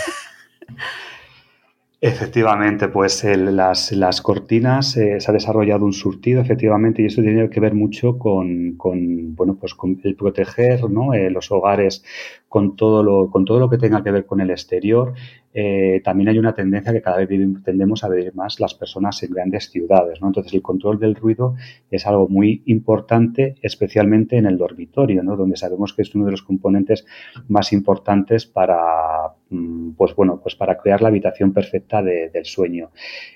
Efectivamente, 2.00 2.88
pues 2.88 3.24
las, 3.24 3.92
las, 3.92 4.20
cortinas 4.20 4.94
eh, 4.98 5.18
se 5.20 5.30
ha 5.30 5.32
desarrollado 5.32 5.86
un 5.86 5.94
surtido, 5.94 6.42
efectivamente, 6.42 7.00
y 7.00 7.06
eso 7.06 7.22
tiene 7.22 7.48
que 7.48 7.60
ver 7.60 7.72
mucho 7.72 8.18
con, 8.18 8.72
con 8.76 9.34
bueno, 9.34 9.54
pues 9.54 9.74
con 9.74 9.98
el 10.04 10.14
proteger 10.14 10.90
¿no? 10.90 11.14
Eh, 11.14 11.30
los 11.30 11.50
hogares 11.50 12.04
con 12.46 12.76
todo, 12.76 13.02
lo, 13.02 13.30
con 13.30 13.46
todo 13.46 13.58
lo 13.58 13.70
que 13.70 13.78
tenga 13.78 14.04
que 14.04 14.10
ver 14.10 14.26
con 14.26 14.42
el 14.42 14.50
exterior. 14.50 15.14
Eh, 15.56 16.00
también 16.02 16.28
hay 16.28 16.38
una 16.38 16.52
tendencia 16.52 16.92
que 16.92 17.00
cada 17.00 17.18
vez 17.18 17.28
tendemos 17.64 18.02
a 18.02 18.08
ver 18.08 18.34
más 18.34 18.58
las 18.58 18.74
personas 18.74 19.22
en 19.22 19.30
grandes 19.30 19.70
ciudades. 19.70 20.20
¿no? 20.20 20.26
Entonces, 20.26 20.52
el 20.52 20.62
control 20.62 20.98
del 20.98 21.14
ruido 21.14 21.54
es 21.90 22.06
algo 22.08 22.28
muy 22.28 22.62
importante, 22.66 23.54
especialmente 23.62 24.36
en 24.36 24.46
el 24.46 24.58
dormitorio, 24.58 25.22
¿no? 25.22 25.36
donde 25.36 25.56
sabemos 25.56 25.94
que 25.94 26.02
es 26.02 26.12
uno 26.14 26.24
de 26.26 26.32
los 26.32 26.42
componentes 26.42 27.06
más 27.48 27.72
importantes 27.72 28.46
para, 28.46 29.32
mm, 29.50 29.92
pues 29.92 30.16
bueno, 30.16 30.40
pues 30.42 30.56
para 30.56 30.76
crear 30.76 31.00
la 31.00 31.08
habitación 31.08 31.52
perfecta 31.52 32.02
del 32.02 32.44
sueño. 32.44 32.90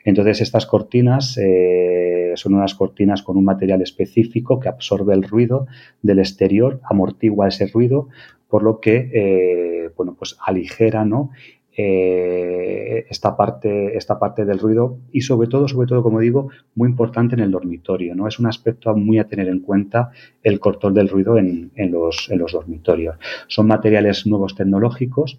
Entonces, 0.04 0.40
estas 0.40 0.66
cortinas 0.66 1.38
eh, 1.38 2.33
son 2.35 2.54
unas 2.54 2.74
cortinas 2.74 3.22
con 3.22 3.37
un 3.37 3.44
material 3.44 3.81
específico 3.81 4.59
que 4.59 4.68
absorbe 4.68 5.14
el 5.14 5.22
ruido 5.22 5.66
del 6.02 6.18
exterior, 6.18 6.81
amortigua 6.85 7.46
ese 7.46 7.68
ruido, 7.68 8.09
por 8.48 8.62
lo 8.62 8.81
que, 8.81 9.11
eh, 9.12 9.90
bueno, 9.96 10.16
pues 10.18 10.37
aligera, 10.44 11.04
¿no? 11.04 11.31
Eh, 11.80 13.06
esta, 13.08 13.36
parte, 13.36 13.96
esta 13.96 14.18
parte 14.18 14.44
del 14.44 14.58
ruido 14.58 14.98
y 15.12 15.20
sobre 15.20 15.46
todo, 15.46 15.68
sobre 15.68 15.86
todo, 15.86 16.02
como 16.02 16.18
digo, 16.18 16.50
muy 16.74 16.88
importante 16.88 17.36
en 17.36 17.40
el 17.40 17.52
dormitorio. 17.52 18.16
¿no? 18.16 18.26
Es 18.26 18.40
un 18.40 18.46
aspecto 18.46 18.96
muy 18.96 19.20
a 19.20 19.28
tener 19.28 19.46
en 19.46 19.60
cuenta 19.60 20.10
el 20.42 20.58
control 20.58 20.94
del 20.94 21.08
ruido 21.08 21.38
en, 21.38 21.70
los, 21.76 22.30
en 22.30 22.40
los 22.40 22.50
dormitorios. 22.50 23.14
Son 23.46 23.68
materiales 23.68 24.26
nuevos 24.26 24.56
tecnológicos 24.56 25.38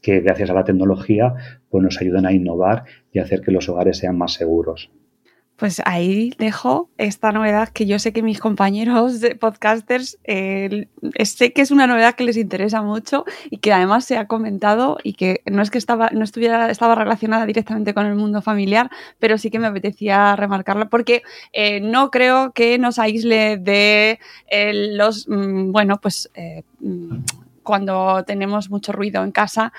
que 0.00 0.20
gracias 0.20 0.48
a 0.48 0.54
la 0.54 0.64
tecnología 0.64 1.34
pues 1.68 1.84
nos 1.84 2.00
ayudan 2.00 2.24
a 2.24 2.32
innovar 2.32 2.84
y 3.12 3.18
hacer 3.18 3.42
que 3.42 3.52
los 3.52 3.68
hogares 3.68 3.98
sean 3.98 4.16
más 4.16 4.32
seguros. 4.32 4.90
Pues 5.60 5.82
ahí 5.84 6.32
dejo 6.38 6.88
esta 6.96 7.32
novedad 7.32 7.68
que 7.68 7.84
yo 7.84 7.98
sé 7.98 8.14
que 8.14 8.22
mis 8.22 8.40
compañeros 8.40 9.20
de 9.20 9.34
podcasters 9.34 10.18
eh, 10.24 10.88
sé 11.22 11.52
que 11.52 11.60
es 11.60 11.70
una 11.70 11.86
novedad 11.86 12.14
que 12.14 12.24
les 12.24 12.38
interesa 12.38 12.80
mucho 12.80 13.26
y 13.50 13.58
que 13.58 13.70
además 13.70 14.06
se 14.06 14.16
ha 14.16 14.26
comentado 14.26 14.96
y 15.04 15.12
que 15.12 15.42
no 15.44 15.60
es 15.60 15.70
que 15.70 15.76
estaba, 15.76 16.08
no 16.14 16.24
estuviera, 16.24 16.70
estaba 16.70 16.94
relacionada 16.94 17.44
directamente 17.44 17.92
con 17.92 18.06
el 18.06 18.14
mundo 18.14 18.40
familiar, 18.40 18.90
pero 19.18 19.36
sí 19.36 19.50
que 19.50 19.58
me 19.58 19.66
apetecía 19.66 20.34
remarcarla 20.34 20.88
porque 20.88 21.24
eh, 21.52 21.82
no 21.82 22.10
creo 22.10 22.52
que 22.52 22.78
nos 22.78 22.98
aísle 22.98 23.58
de 23.58 24.18
eh, 24.46 24.94
los, 24.94 25.28
mm, 25.28 25.72
bueno, 25.72 26.00
pues 26.00 26.30
mm, 26.80 27.18
cuando 27.62 28.24
tenemos 28.26 28.70
mucho 28.70 28.92
ruido 28.92 29.22
en 29.22 29.30
casa. 29.30 29.74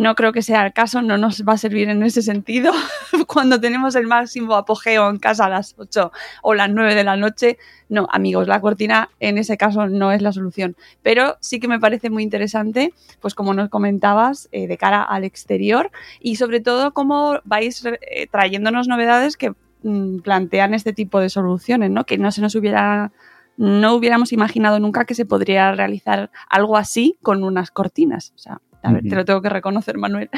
No 0.00 0.14
creo 0.14 0.32
que 0.32 0.40
sea 0.40 0.64
el 0.64 0.72
caso, 0.72 1.02
no 1.02 1.18
nos 1.18 1.44
va 1.46 1.52
a 1.52 1.58
servir 1.58 1.90
en 1.90 2.02
ese 2.02 2.22
sentido. 2.22 2.72
Cuando 3.26 3.60
tenemos 3.60 3.94
el 3.96 4.06
máximo 4.06 4.54
apogeo 4.54 5.10
en 5.10 5.18
casa 5.18 5.44
a 5.44 5.50
las 5.50 5.74
8 5.76 6.10
o 6.40 6.54
las 6.54 6.70
9 6.70 6.94
de 6.94 7.04
la 7.04 7.18
noche, 7.18 7.58
no, 7.90 8.08
amigos, 8.10 8.48
la 8.48 8.62
cortina 8.62 9.10
en 9.20 9.36
ese 9.36 9.58
caso 9.58 9.88
no 9.88 10.10
es 10.10 10.22
la 10.22 10.32
solución. 10.32 10.74
Pero 11.02 11.36
sí 11.40 11.60
que 11.60 11.68
me 11.68 11.78
parece 11.78 12.08
muy 12.08 12.22
interesante, 12.22 12.94
pues 13.20 13.34
como 13.34 13.52
nos 13.52 13.68
comentabas, 13.68 14.48
eh, 14.52 14.66
de 14.66 14.78
cara 14.78 15.02
al 15.02 15.24
exterior 15.24 15.90
y 16.18 16.36
sobre 16.36 16.60
todo 16.60 16.94
cómo 16.94 17.40
vais 17.44 17.84
eh, 17.84 18.26
trayéndonos 18.32 18.88
novedades 18.88 19.36
que 19.36 19.52
mm, 19.82 20.20
plantean 20.20 20.72
este 20.72 20.94
tipo 20.94 21.20
de 21.20 21.28
soluciones, 21.28 21.90
¿no? 21.90 22.06
Que 22.06 22.16
no 22.16 22.32
se 22.32 22.40
nos 22.40 22.54
hubiera 22.54 23.12
no 23.58 23.94
hubiéramos 23.94 24.32
imaginado 24.32 24.80
nunca 24.80 25.04
que 25.04 25.14
se 25.14 25.26
podría 25.26 25.72
realizar 25.72 26.30
algo 26.48 26.78
así 26.78 27.18
con 27.20 27.44
unas 27.44 27.70
cortinas. 27.70 28.32
O 28.34 28.38
sea, 28.38 28.62
a 28.82 28.92
ver, 28.92 29.02
te 29.02 29.14
lo 29.14 29.24
tengo 29.24 29.42
que 29.42 29.48
reconocer, 29.48 29.98
Manuel. 29.98 30.30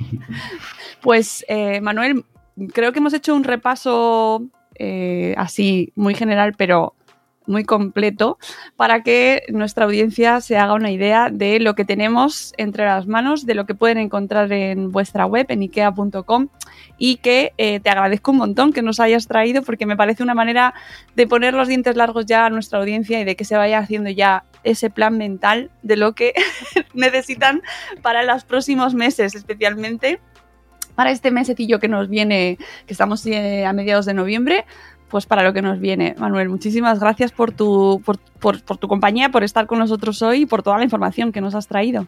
pues, 1.00 1.44
eh, 1.48 1.80
Manuel, 1.80 2.24
creo 2.72 2.92
que 2.92 2.98
hemos 2.98 3.14
hecho 3.14 3.34
un 3.34 3.44
repaso 3.44 4.42
eh, 4.74 5.34
así 5.36 5.92
muy 5.94 6.14
general, 6.14 6.54
pero 6.56 6.94
muy 7.50 7.64
completo 7.64 8.38
para 8.76 9.02
que 9.02 9.42
nuestra 9.48 9.84
audiencia 9.84 10.40
se 10.40 10.56
haga 10.56 10.72
una 10.72 10.90
idea 10.90 11.28
de 11.30 11.60
lo 11.60 11.74
que 11.74 11.84
tenemos 11.84 12.54
entre 12.56 12.86
las 12.86 13.06
manos, 13.06 13.44
de 13.44 13.54
lo 13.54 13.66
que 13.66 13.74
pueden 13.74 13.98
encontrar 13.98 14.50
en 14.52 14.90
vuestra 14.90 15.26
web, 15.26 15.46
en 15.50 15.60
ikea.com, 15.60 16.48
y 16.96 17.16
que 17.16 17.52
eh, 17.58 17.80
te 17.80 17.90
agradezco 17.90 18.30
un 18.30 18.38
montón 18.38 18.72
que 18.72 18.82
nos 18.82 19.00
hayas 19.00 19.26
traído 19.26 19.62
porque 19.62 19.86
me 19.86 19.96
parece 19.96 20.22
una 20.22 20.34
manera 20.34 20.74
de 21.16 21.26
poner 21.26 21.54
los 21.54 21.68
dientes 21.68 21.96
largos 21.96 22.26
ya 22.26 22.46
a 22.46 22.50
nuestra 22.50 22.78
audiencia 22.78 23.20
y 23.20 23.24
de 23.24 23.36
que 23.36 23.44
se 23.44 23.56
vaya 23.56 23.78
haciendo 23.78 24.10
ya 24.10 24.44
ese 24.62 24.90
plan 24.90 25.18
mental 25.18 25.70
de 25.82 25.96
lo 25.96 26.14
que 26.14 26.34
necesitan 26.94 27.62
para 28.02 28.22
los 28.22 28.44
próximos 28.44 28.94
meses, 28.94 29.34
especialmente 29.34 30.20
para 30.94 31.12
este 31.12 31.30
mesecillo 31.30 31.78
que 31.78 31.88
nos 31.88 32.10
viene, 32.10 32.58
que 32.86 32.92
estamos 32.92 33.24
eh, 33.24 33.64
a 33.64 33.72
mediados 33.72 34.04
de 34.04 34.12
noviembre, 34.12 34.66
pues 35.10 35.26
para 35.26 35.42
lo 35.42 35.52
que 35.52 35.60
nos 35.60 35.80
viene. 35.80 36.14
Manuel, 36.18 36.48
muchísimas 36.48 37.00
gracias 37.00 37.32
por 37.32 37.52
tu, 37.52 38.00
por, 38.40 38.60
tu 38.60 38.88
compañía, 38.88 39.30
por 39.30 39.44
estar 39.44 39.66
con 39.66 39.78
nosotros 39.78 40.22
hoy 40.22 40.42
y 40.42 40.46
por 40.46 40.62
toda 40.62 40.78
la 40.78 40.84
información 40.84 41.32
que 41.32 41.40
nos 41.40 41.54
has 41.54 41.66
traído. 41.66 42.06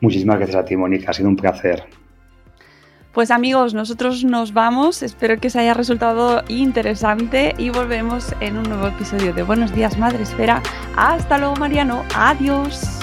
Muchísimas 0.00 0.36
gracias 0.36 0.56
a 0.56 0.64
ti, 0.64 0.76
Mónica. 0.76 1.10
Ha 1.10 1.14
sido 1.14 1.28
un 1.28 1.36
placer. 1.36 1.84
Pues 3.12 3.30
amigos, 3.30 3.74
nosotros 3.74 4.24
nos 4.24 4.52
vamos. 4.54 5.02
Espero 5.02 5.38
que 5.38 5.48
os 5.48 5.56
haya 5.56 5.74
resultado 5.74 6.42
interesante 6.48 7.54
y 7.58 7.70
volvemos 7.70 8.34
en 8.40 8.56
un 8.56 8.64
nuevo 8.64 8.86
episodio 8.86 9.34
de 9.34 9.42
Buenos 9.42 9.74
Días 9.74 9.98
Madre 9.98 10.22
Esfera. 10.22 10.62
Hasta 10.96 11.38
luego, 11.38 11.56
Mariano. 11.56 12.04
Adiós. 12.16 13.02